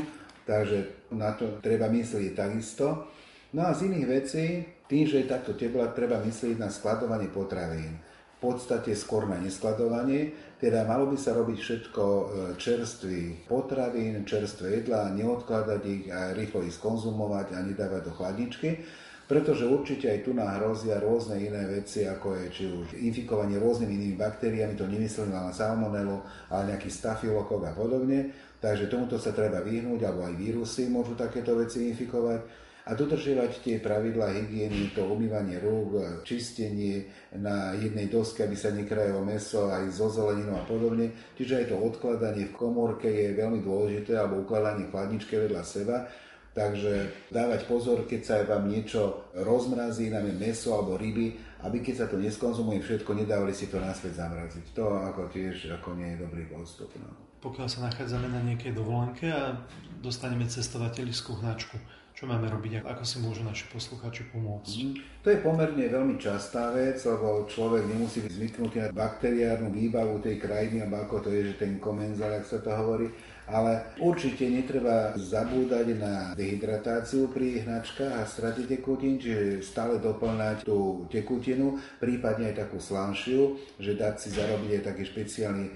takže 0.50 1.06
na 1.14 1.38
to 1.38 1.62
treba 1.62 1.86
myslieť 1.86 2.34
takisto. 2.34 3.06
No 3.54 3.70
a 3.70 3.78
z 3.78 3.94
iných 3.94 4.08
vecí, 4.10 4.46
tým, 4.88 5.04
že 5.04 5.24
je 5.24 5.32
takto 5.32 5.52
tepla, 5.54 5.92
treba 5.92 6.18
myslieť 6.24 6.56
na 6.56 6.72
skladovanie 6.72 7.28
potravín. 7.28 8.00
V 8.38 8.54
podstate 8.54 8.94
skôr 8.94 9.26
na 9.26 9.42
neskladovanie, 9.42 10.32
teda 10.62 10.86
malo 10.86 11.10
by 11.10 11.18
sa 11.18 11.34
robiť 11.34 11.58
všetko 11.58 12.04
e, 12.06 12.24
čerstvý 12.62 13.50
potravín, 13.50 14.24
čerstvé 14.30 14.82
jedlá, 14.82 15.10
neodkladať 15.10 15.82
ich 15.90 16.06
a 16.14 16.38
rýchlo 16.38 16.62
ich 16.62 16.78
skonzumovať 16.78 17.58
a 17.58 17.66
nedávať 17.66 18.02
do 18.06 18.14
chladničky, 18.14 18.86
pretože 19.26 19.66
určite 19.66 20.08
aj 20.08 20.24
tu 20.24 20.38
nám 20.38 20.54
hrozia 20.62 21.02
rôzne 21.02 21.42
iné 21.42 21.66
veci, 21.66 22.06
ako 22.06 22.38
je 22.38 22.46
či 22.54 22.64
už 22.70 22.88
infikovanie 23.02 23.58
rôznymi 23.58 23.92
inými 23.92 24.16
baktériami, 24.22 24.78
to 24.78 24.86
nemyslím 24.86 25.34
na 25.34 25.50
salmonelu, 25.50 26.22
ale 26.54 26.72
nejaký 26.72 26.94
stafilokok 26.94 27.62
a 27.68 27.74
podobne, 27.74 28.32
takže 28.62 28.88
tomuto 28.88 29.18
sa 29.18 29.34
treba 29.34 29.66
vyhnúť, 29.66 30.00
alebo 30.06 30.30
aj 30.30 30.38
vírusy 30.38 30.88
môžu 30.88 31.18
takéto 31.18 31.58
veci 31.58 31.90
infikovať 31.90 32.67
a 32.88 32.96
dodržiavať 32.96 33.52
tie 33.68 33.76
pravidlá 33.84 34.32
hygieny, 34.32 34.96
to 34.96 35.04
umývanie 35.04 35.60
rúk, 35.60 36.24
čistenie 36.24 37.12
na 37.36 37.76
jednej 37.76 38.08
doske, 38.08 38.48
aby 38.48 38.56
sa 38.56 38.72
nekrajalo 38.72 39.28
meso 39.28 39.68
aj 39.68 39.92
zo 39.92 40.08
zeleninou 40.08 40.56
a 40.56 40.64
podobne. 40.64 41.12
Čiže 41.36 41.54
aj 41.60 41.66
to 41.68 41.76
odkladanie 41.76 42.48
v 42.48 42.56
komórke 42.56 43.12
je 43.12 43.36
veľmi 43.36 43.60
dôležité, 43.60 44.16
alebo 44.16 44.48
ukladanie 44.48 44.88
v 44.88 44.94
chladničke 44.96 45.36
vedľa 45.36 45.64
seba. 45.68 46.08
Takže 46.58 47.14
dávať 47.30 47.70
pozor, 47.70 48.10
keď 48.10 48.22
sa 48.26 48.36
vám 48.42 48.66
niečo 48.66 49.30
rozmrazí, 49.38 50.10
najmä 50.10 50.34
meso 50.42 50.74
alebo 50.74 50.98
ryby, 50.98 51.38
aby 51.62 51.86
keď 51.86 51.96
sa 52.02 52.06
to 52.10 52.18
neskonzumuje 52.18 52.82
všetko, 52.82 53.14
nedávali 53.14 53.54
si 53.54 53.70
to 53.70 53.78
naspäť 53.78 54.26
zamraziť. 54.26 54.74
To 54.74 54.98
ako 55.06 55.30
tiež 55.30 55.78
ako 55.78 55.94
nie 55.94 56.18
je 56.18 56.26
dobrý 56.26 56.50
postup. 56.50 56.90
No. 56.98 57.14
Pokiaľ 57.46 57.68
sa 57.70 57.86
nachádzame 57.86 58.34
na 58.34 58.42
nejakej 58.42 58.74
dovolenke 58.74 59.30
a 59.30 59.54
dostaneme 60.02 60.50
cestovateľskú 60.50 61.38
hnačku, 61.46 61.78
čo 62.18 62.26
máme 62.26 62.50
robiť, 62.50 62.82
ako 62.82 63.06
si 63.06 63.22
môžu 63.22 63.46
naši 63.46 63.70
posluchači 63.70 64.26
pomôcť? 64.34 64.74
Mm, 64.74 64.94
to 65.22 65.28
je 65.30 65.38
pomerne 65.46 65.86
veľmi 65.86 66.18
častá 66.18 66.74
vec, 66.74 66.98
lebo 67.06 67.46
človek 67.46 67.86
nemusí 67.86 68.26
byť 68.26 68.34
zvyknutý 68.34 68.78
na 68.82 68.90
bakteriárnu 68.90 69.70
výbavu 69.70 70.18
tej 70.26 70.42
krajiny, 70.42 70.82
alebo 70.82 70.98
ako 71.06 71.16
to 71.22 71.30
je, 71.30 71.54
že 71.54 71.62
ten 71.62 71.78
komenzal, 71.78 72.34
ak 72.34 72.50
sa 72.50 72.58
to 72.58 72.74
hovorí, 72.74 73.14
ale 73.46 73.94
určite 74.02 74.50
netreba 74.50 75.14
zabúdať 75.14 75.86
na 75.94 76.34
dehydratáciu 76.34 77.30
pri 77.30 77.62
hnačkách 77.62 78.10
a 78.10 78.26
strate 78.26 78.66
tekutín, 78.66 79.22
čiže 79.22 79.62
stále 79.62 80.02
doplňať 80.02 80.66
tú 80.66 81.06
tekutinu, 81.14 81.78
prípadne 82.02 82.50
aj 82.50 82.66
takú 82.66 82.82
slanšiu, 82.82 83.62
že 83.78 83.94
dať 83.94 84.26
si 84.26 84.34
zarobiť 84.34 84.82
aj 84.82 84.84
taký 84.90 85.04
špeciálny 85.06 85.66
e, 85.70 85.74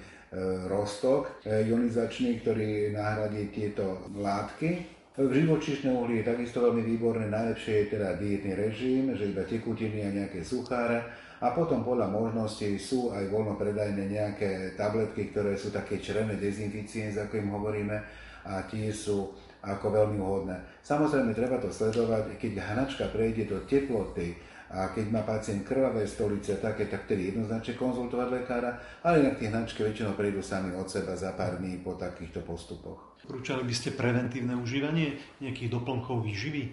rostok 0.65 1.37
e, 1.45 1.69
ionizačný, 1.69 2.41
ktorý 2.41 2.97
nahradí 2.97 3.53
tieto 3.53 4.09
látky 4.17 5.00
v 5.27 5.43
živočíšnom 5.43 6.01
uhli 6.01 6.23
je 6.23 6.29
takisto 6.31 6.63
veľmi 6.63 6.81
výborné, 6.81 7.27
najlepšie 7.27 7.73
je 7.85 7.91
teda 7.99 8.15
dietný 8.15 8.55
režim, 8.55 9.11
že 9.13 9.29
iba 9.29 9.43
tekutiny 9.43 10.07
a 10.07 10.09
nejaké 10.09 10.41
sucháre 10.41 11.03
a 11.41 11.51
potom 11.51 11.83
podľa 11.83 12.07
možností 12.07 12.77
sú 12.77 13.11
aj 13.11 13.27
voľno 13.27 13.57
predajné 13.57 14.07
nejaké 14.07 14.77
tabletky, 14.79 15.33
ktoré 15.33 15.57
sú 15.57 15.73
také 15.73 15.97
červené 15.97 16.37
dezinficiens, 16.37 17.17
ako 17.17 17.33
im 17.41 17.49
hovoríme 17.49 17.97
a 18.45 18.65
tie 18.69 18.93
sú 18.93 19.33
ako 19.61 19.93
veľmi 19.93 20.17
vhodné. 20.17 20.57
Samozrejme, 20.81 21.37
treba 21.37 21.61
to 21.61 21.69
sledovať, 21.69 22.37
keď 22.41 22.51
hnačka 22.73 23.05
prejde 23.13 23.45
do 23.45 23.61
teploty, 23.69 24.33
a 24.71 24.95
keď 24.95 25.05
má 25.11 25.21
pacient 25.27 25.67
krvavé 25.67 26.07
stolice 26.07 26.55
také, 26.63 26.87
tak 26.87 27.03
tedy 27.03 27.35
jednoznačne 27.35 27.75
konzultovať 27.75 28.27
lekára, 28.31 28.79
ale 29.03 29.19
inak 29.19 29.35
tie 29.35 29.51
hnačky 29.51 29.83
väčšinou 29.83 30.15
prejdú 30.15 30.39
sami 30.39 30.71
od 30.71 30.87
seba 30.87 31.11
za 31.19 31.35
pár 31.35 31.59
dní 31.59 31.83
po 31.83 31.99
takýchto 31.99 32.39
postupoch. 32.47 33.19
Porúčali 33.27 33.67
by 33.67 33.75
ste 33.75 33.93
preventívne 33.93 34.55
užívanie 34.57 35.19
nejakých 35.43 35.69
doplnkov 35.69 36.23
výživy? 36.23 36.71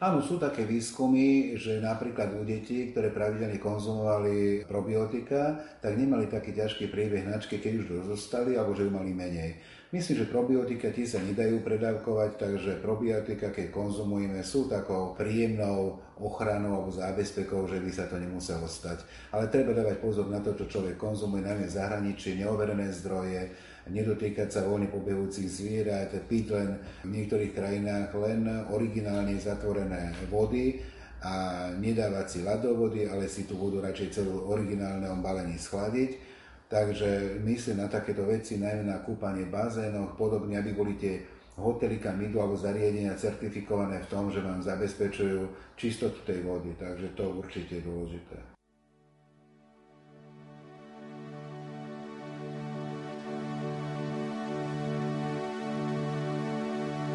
Áno, 0.00 0.24
sú 0.24 0.40
také 0.40 0.64
výskumy, 0.64 1.60
že 1.60 1.76
napríklad 1.76 2.32
u 2.32 2.40
detí, 2.40 2.88
ktoré 2.88 3.12
pravidelne 3.12 3.60
konzumovali 3.60 4.64
probiotika, 4.64 5.60
tak 5.84 5.92
nemali 6.00 6.24
taký 6.24 6.56
ťažký 6.56 6.88
priebeh 6.88 7.28
hnačky, 7.28 7.60
keď 7.60 7.84
už 7.84 7.86
dostali, 8.08 8.56
alebo 8.56 8.72
že 8.72 8.88
ju 8.88 8.90
mali 8.96 9.12
menej. 9.12 9.60
Myslím, 9.90 10.22
že 10.22 10.30
probiotika 10.30 10.94
tie 10.94 11.02
sa 11.02 11.18
nedajú 11.18 11.66
predávkovať, 11.66 12.38
takže 12.38 12.78
probiotika, 12.78 13.50
keď 13.50 13.74
konzumujeme, 13.74 14.38
sú 14.46 14.70
takou 14.70 15.18
príjemnou 15.18 15.98
ochranou 16.14 16.78
alebo 16.78 16.94
zábezpekou, 16.94 17.66
že 17.66 17.82
by 17.82 17.90
sa 17.90 18.06
to 18.06 18.22
nemuselo 18.22 18.70
stať. 18.70 19.02
Ale 19.34 19.50
treba 19.50 19.74
dávať 19.74 19.98
pozor 19.98 20.30
na 20.30 20.38
to, 20.38 20.54
čo 20.54 20.70
človek 20.70 20.94
konzumuje, 20.94 21.42
najmä 21.42 21.66
v 21.66 21.74
zahraničí, 21.74 22.38
neoverené 22.38 22.86
zdroje, 23.02 23.50
nedotýkať 23.90 24.46
sa 24.46 24.62
voľne 24.62 24.94
pobehujúcich 24.94 25.50
zvierat, 25.50 26.14
piť 26.22 26.44
len 26.54 26.78
v 27.02 27.10
niektorých 27.10 27.50
krajinách 27.50 28.14
len 28.14 28.46
originálne 28.70 29.34
zatvorené 29.42 30.14
vody 30.30 30.78
a 31.18 31.66
nedávať 31.74 32.26
si 32.30 32.38
ľadovody, 32.46 33.10
ale 33.10 33.26
si 33.26 33.42
tú 33.42 33.58
vodu 33.58 33.90
radšej 33.90 34.22
celú 34.22 34.54
originálneho 34.54 35.18
balení 35.18 35.58
schladiť 35.58 36.29
Takže 36.70 37.42
myslím 37.42 37.82
na 37.82 37.90
takéto 37.90 38.22
veci, 38.22 38.54
najmä 38.54 38.86
na 38.86 39.02
kúpanie 39.02 39.42
bazénoch, 39.50 40.14
podobne, 40.14 40.54
aby 40.54 40.70
boli 40.70 40.94
tie 40.94 41.18
hotely, 41.58 41.98
kam 41.98 42.22
idú, 42.22 42.38
alebo 42.38 42.54
zariadenia 42.54 43.18
certifikované 43.18 43.98
v 44.06 44.10
tom, 44.10 44.30
že 44.30 44.38
vám 44.38 44.62
zabezpečujú 44.62 45.74
čistotu 45.74 46.22
tej 46.22 46.46
vody. 46.46 46.70
Takže 46.78 47.10
to 47.18 47.26
určite 47.42 47.74
je 47.74 47.82
dôležité. 47.82 48.38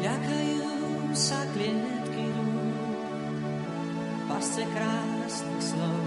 Ľakajú 0.04 0.68
sa 1.16 1.40
klientky 1.56 2.28
pasce 4.28 4.62
krásnych 4.68 5.64
slov. 5.64 6.04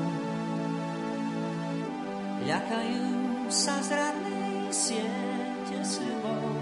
Ľakajú 2.45 3.28
sa 3.49 3.81
z 3.81 3.97
rannej 3.97 4.69
siete 4.69 5.81
ľubou. 5.81 6.53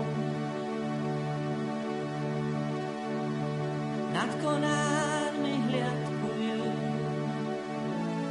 Nad 4.16 4.32
konármi 4.40 5.68
hliadkujú 5.68 6.64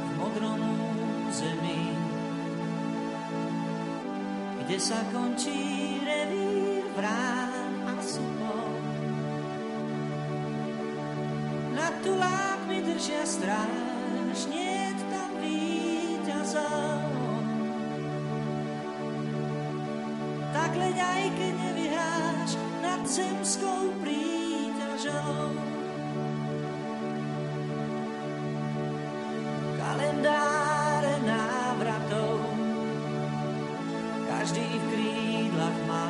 v 0.01 0.09
modrom 0.17 0.61
zemi, 1.29 1.93
kde 4.65 4.77
sa 4.81 5.05
končí 5.13 6.01
revír 6.01 6.81
vrán 6.97 7.85
a 7.85 7.93
supov. 8.01 8.73
Nad 11.77 11.93
tulákmi 12.01 12.77
držia 12.89 13.21
stráž, 13.21 14.49
nie 14.49 14.97
tam 15.13 15.29
víťazov. 15.45 16.86
Tak 20.57 20.73
leď 20.73 20.97
aj 20.97 21.23
keď 21.37 21.53
nevyhráš 21.53 22.49
nad 22.81 23.01
zemskou 23.05 23.93
príťažou. 24.01 25.53
Kalendáre 29.77 31.15
návratov 31.21 32.41
každý 34.25 34.65
v 34.65 34.85
krídlach 34.89 35.79
má. 35.85 36.09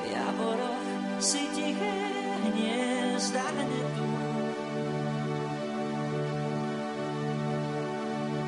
V 0.00 0.04
javoroch 0.08 0.88
si 1.20 1.44
tiché 1.52 1.96
hniezda 2.48 3.44
hnetú. 3.52 4.08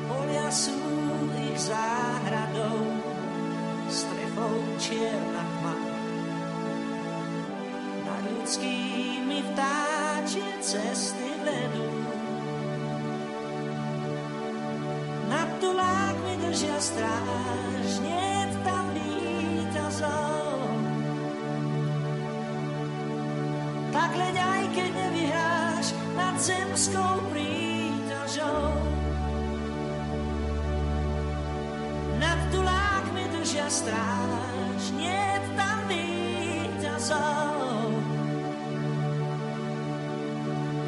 Polia 0.09 0.49
sú 0.49 0.81
ich 1.37 1.61
záhradou, 1.61 1.90
čierna 4.91 5.43
tma. 5.55 5.75
Nad 8.03 8.23
ľudskými 8.27 9.39
vtáčie 9.55 10.51
cesty 10.59 11.31
vedú. 11.47 11.87
Nad 15.31 15.47
tulákmi 15.63 16.33
držia 16.43 16.75
stráž, 16.83 17.87
nie 18.03 18.35
tam 18.67 18.85
víťazov. 18.91 20.59
Tak 23.95 24.11
leď 24.11 24.35
aj 24.43 24.63
keď 24.75 24.91
nevyhráš 24.91 25.85
nad 26.19 26.35
zemskou 26.35 27.15
príťažou. 27.31 28.75
Nad 32.19 32.39
tulákmi 32.51 33.23
držia 33.39 33.71
stráž, 33.71 34.70
nie 34.89 35.21
tam 35.53 35.77
víťazov. 35.85 37.21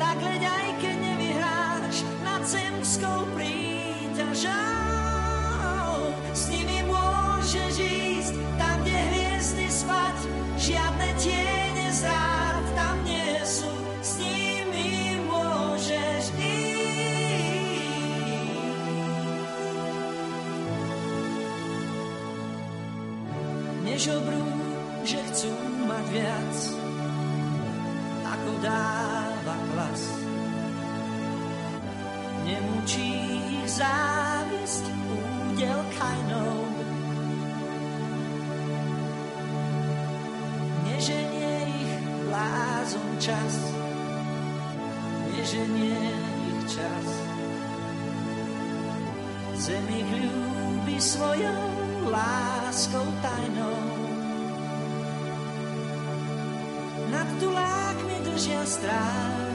Tak 0.02 0.18
leď 0.18 0.44
aj 0.50 0.68
keď 0.82 0.96
nevyhráš 0.98 2.02
nad 2.26 2.42
zemskou 2.42 3.30
príťažou. 3.38 4.73
Nežobrú, 24.04 24.48
že 25.08 25.16
chcú 25.32 25.56
mať 25.88 26.06
viac, 26.12 26.56
ako 28.28 28.52
dáva 28.60 29.56
klas. 29.72 30.04
Nemučí 32.44 33.16
ich 33.64 33.80
závisť 33.80 34.86
údel 34.92 35.80
kajnou. 35.96 36.56
Neženie 40.84 41.56
ich 41.64 41.96
blázon 42.28 43.10
čas, 43.24 43.56
neženie 45.32 46.12
ich 46.52 46.76
čas. 46.76 47.08
Zem 49.64 49.88
ich 49.96 50.12
ľúbi 50.12 51.00
svojou 51.00 51.83
láskou 52.10 53.06
tajnou. 53.22 53.78
Nad 57.12 57.28
tulákmi 57.40 58.16
držia 58.24 58.66
stráž, 58.66 59.53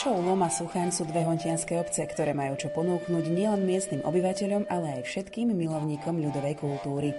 Dačov, 0.00 0.24
Loma, 0.24 0.48
Suchaň 0.48 0.96
sú 0.96 1.04
dve 1.04 1.28
hontianské 1.28 1.76
obce, 1.76 2.00
ktoré 2.08 2.32
majú 2.32 2.56
čo 2.56 2.72
ponúknuť 2.72 3.20
nielen 3.28 3.68
miestnym 3.68 4.00
obyvateľom, 4.00 4.64
ale 4.72 4.96
aj 4.96 5.02
všetkým 5.04 5.52
milovníkom 5.52 6.16
ľudovej 6.24 6.56
kultúry. 6.56 7.12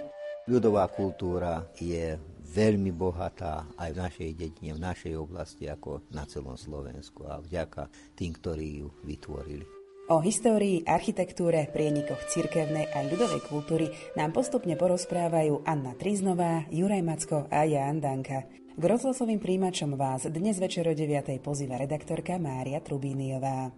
Ľudová 0.50 0.90
kultúra 0.90 1.62
je 1.78 2.18
veľmi 2.42 2.90
bohatá 2.90 3.70
aj 3.78 3.86
v 3.86 4.02
našej 4.02 4.30
dedine, 4.34 4.74
v 4.74 4.82
našej 4.82 5.14
oblasti, 5.14 5.70
ako 5.70 6.10
na 6.10 6.26
celom 6.26 6.58
Slovensku 6.58 7.22
a 7.30 7.38
vďaka 7.38 7.86
tým, 8.18 8.34
ktorí 8.34 8.82
ju 8.82 8.90
vytvorili. 9.06 9.62
O 10.10 10.18
histórii, 10.18 10.82
architektúre, 10.82 11.70
prienikoch 11.70 12.26
cirkevnej 12.34 12.90
a 12.90 13.06
ľudovej 13.06 13.46
kultúry 13.46 13.94
nám 14.18 14.34
postupne 14.34 14.74
porozprávajú 14.74 15.62
Anna 15.70 15.94
Triznová, 15.94 16.66
Juraj 16.66 17.06
Macko 17.06 17.46
a 17.46 17.62
Jan 17.62 18.02
Danka. 18.02 18.42
K 18.72 18.80
rozhlasovým 18.88 19.36
príjimačom 19.36 20.00
vás 20.00 20.24
dnes 20.32 20.56
večer 20.56 20.88
o 20.88 20.96
9. 20.96 21.44
pozýva 21.44 21.76
redaktorka 21.76 22.40
Mária 22.40 22.80
Trubíniová. 22.80 23.68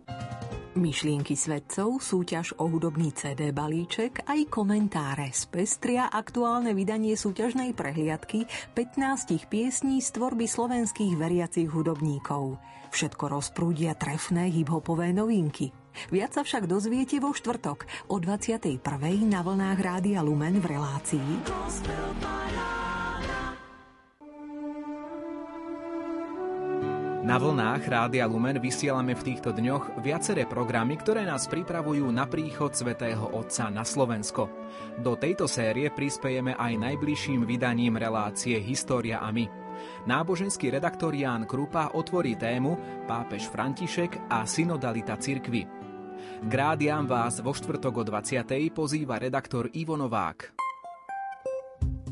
Myšlienky 0.79 1.35
svedcov, 1.35 1.99
súťaž 1.99 2.55
o 2.63 2.71
hudobný 2.71 3.11
CD 3.11 3.51
balíček 3.51 4.23
aj 4.23 4.47
komentáre 4.47 5.35
spestria 5.35 6.07
aktuálne 6.07 6.79
vydanie 6.79 7.19
súťažnej 7.19 7.75
prehliadky 7.75 8.47
15 8.79 9.51
piesní 9.51 9.99
z 9.99 10.15
tvorby 10.15 10.47
slovenských 10.47 11.19
veriacich 11.19 11.67
hudobníkov. 11.75 12.63
Všetko 12.95 13.35
rozprúdia 13.35 13.99
trefné 13.99 14.47
hiphopové 14.55 15.11
novinky. 15.11 15.75
Viac 16.15 16.39
sa 16.39 16.43
však 16.47 16.71
dozviete 16.71 17.19
vo 17.19 17.35
štvrtok 17.35 18.11
o 18.15 18.23
21. 18.23 18.79
na 19.27 19.43
vlnách 19.43 19.79
Rádia 19.83 20.23
Lumen 20.23 20.63
v 20.63 20.67
relácii 20.71 21.31
Na 27.25 27.41
vlnách 27.41 27.89
Rádia 27.89 28.29
Lumen 28.29 28.61
vysielame 28.61 29.17
v 29.17 29.33
týchto 29.33 29.57
dňoch 29.57 29.97
viaceré 30.05 30.45
programy, 30.45 31.01
ktoré 31.01 31.25
nás 31.25 31.49
pripravujú 31.49 32.05
na 32.13 32.29
príchod 32.29 32.69
svätého 32.77 33.33
Otca 33.33 33.73
na 33.73 33.81
Slovensko. 33.81 34.53
Do 35.01 35.17
tejto 35.17 35.49
série 35.49 35.89
prispejeme 35.89 36.53
aj 36.53 36.77
najbližším 36.77 37.49
vydaním 37.49 37.97
relácie 37.97 38.61
História 38.61 39.25
a 39.25 39.33
my. 39.33 39.49
Náboženský 40.05 40.69
redaktor 40.69 41.17
Ján 41.17 41.49
Krupa 41.49 41.97
otvorí 41.97 42.37
tému 42.37 42.77
Pápež 43.09 43.49
František 43.49 44.29
a 44.29 44.45
synodalita 44.45 45.17
cirkvy. 45.17 45.65
K 46.45 46.53
rádiám 46.53 47.09
vás 47.09 47.41
vo 47.41 47.57
štvrtok 47.57 47.95
o 48.01 48.05
20. 48.05 48.45
pozýva 48.69 49.17
redaktor 49.17 49.73
Ivo 49.73 49.97
Novák. 49.97 50.53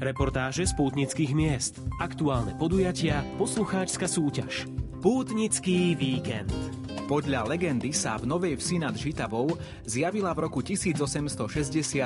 Reportáže 0.00 0.64
z 0.64 0.72
pútnických 0.72 1.36
miest, 1.36 1.84
aktuálne 2.00 2.56
podujatia, 2.56 3.20
poslucháčska 3.36 4.08
súťaž. 4.08 4.66
Pútnický 5.02 5.98
víkend. 5.98 6.46
Podľa 7.10 7.50
legendy 7.50 7.90
sa 7.90 8.14
v 8.14 8.30
Novej 8.30 8.54
Vsi 8.54 8.78
nad 8.78 8.94
Žitavou 8.94 9.50
zjavila 9.82 10.30
v 10.30 10.46
roku 10.46 10.62
1860 10.62 11.42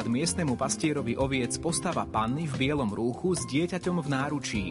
miestnemu 0.09 0.57
pastierovi 0.57 1.13
oviec 1.13 1.53
postava 1.61 2.09
panny 2.09 2.49
v 2.49 2.57
bielom 2.57 2.89
rúchu 2.89 3.37
s 3.37 3.45
dieťaťom 3.53 4.01
v 4.01 4.09
náručí. 4.09 4.65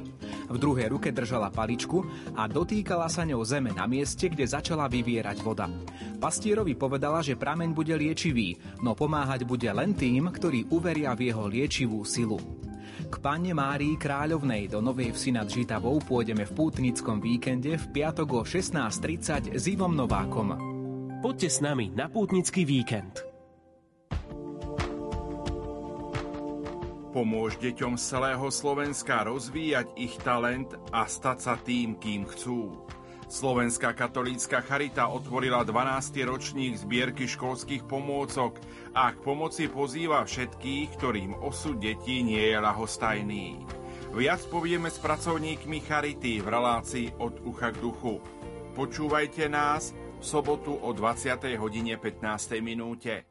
V 0.49 0.57
druhej 0.57 0.89
ruke 0.89 1.13
držala 1.13 1.53
paličku 1.53 2.01
a 2.33 2.49
dotýkala 2.49 3.13
sa 3.13 3.29
ňou 3.29 3.45
zeme 3.45 3.69
na 3.77 3.85
mieste, 3.85 4.25
kde 4.25 4.49
začala 4.49 4.89
vyvierať 4.89 5.45
voda. 5.45 5.69
Pastierovi 6.17 6.73
povedala, 6.73 7.21
že 7.21 7.37
prameň 7.37 7.77
bude 7.77 7.93
liečivý, 7.93 8.57
no 8.81 8.97
pomáhať 8.97 9.45
bude 9.45 9.69
len 9.69 9.93
tým, 9.93 10.33
ktorí 10.33 10.73
uveria 10.73 11.13
v 11.13 11.29
jeho 11.29 11.45
liečivú 11.45 12.01
silu. 12.01 12.41
K 12.95 13.15
panne 13.19 13.51
Márii 13.51 13.99
Kráľovnej 13.99 14.71
do 14.71 14.79
Novej 14.79 15.11
Vsi 15.11 15.35
nad 15.35 15.51
Žitavou 15.51 15.99
pôjdeme 15.99 16.47
v 16.47 16.55
pútnickom 16.55 17.19
víkende 17.19 17.75
v 17.75 17.85
piatok 17.91 18.29
o 18.31 18.41
16.30 18.47 19.51
s 19.51 19.63
Ivom 19.67 19.91
Novákom. 19.91 20.55
Poďte 21.19 21.49
s 21.51 21.59
nami 21.59 21.91
na 21.91 22.07
pútnický 22.07 22.63
víkend. 22.63 23.25
Pomôž 27.11 27.55
deťom 27.63 27.95
z 27.95 28.03
celého 28.03 28.47
Slovenska 28.51 29.23
rozvíjať 29.23 29.87
ich 29.95 30.15
talent 30.19 30.71
a 30.91 31.07
stať 31.07 31.37
sa 31.39 31.55
tým, 31.55 31.95
kým 31.95 32.27
chcú. 32.27 32.84
Slovenská 33.35 33.91
katolícka 33.91 34.63
charita 34.63 35.11
otvorila 35.11 35.67
12. 35.67 36.23
ročník 36.23 36.79
zbierky 36.79 37.27
školských 37.27 37.83
pomôcok 37.83 38.55
a 38.95 39.11
k 39.11 39.19
pomoci 39.19 39.67
pozýva 39.67 40.23
všetkých, 40.23 40.95
ktorým 40.95 41.35
osud 41.43 41.75
detí 41.75 42.23
nie 42.23 42.39
je 42.39 42.55
ľahostajný. 42.55 43.59
Viac 44.15 44.39
povieme 44.47 44.87
s 44.87 45.03
pracovníkmi 45.03 45.83
charity 45.83 46.39
v 46.39 46.47
relácii 46.47 47.19
od 47.19 47.43
ucha 47.43 47.75
k 47.75 47.83
duchu. 47.83 48.23
Počúvajte 48.71 49.51
nás 49.51 49.91
v 49.91 50.23
sobotu 50.23 50.71
o 50.71 50.95
20. 50.95 51.35
hodine 51.59 51.99
15. 51.99 52.63
minúte. 52.63 53.27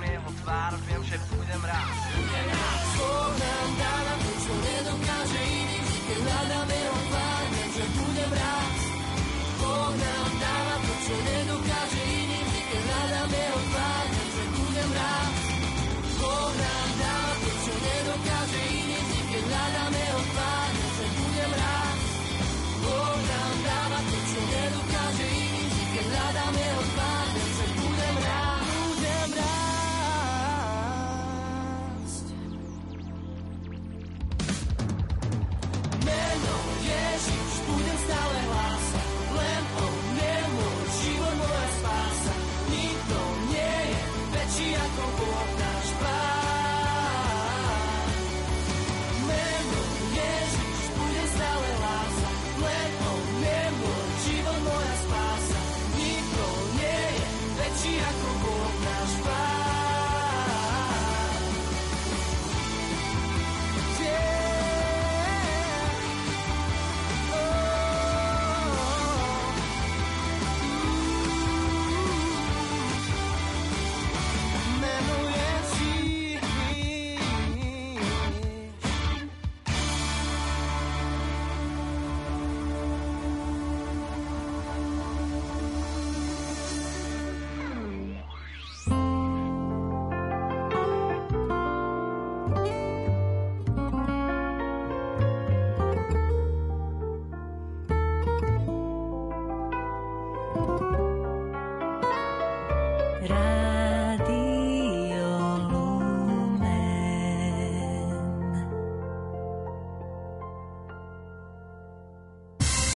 Keď 0.00 0.08
hľadám 0.08 0.16
jeho 0.16 0.32
tvár, 0.40 1.39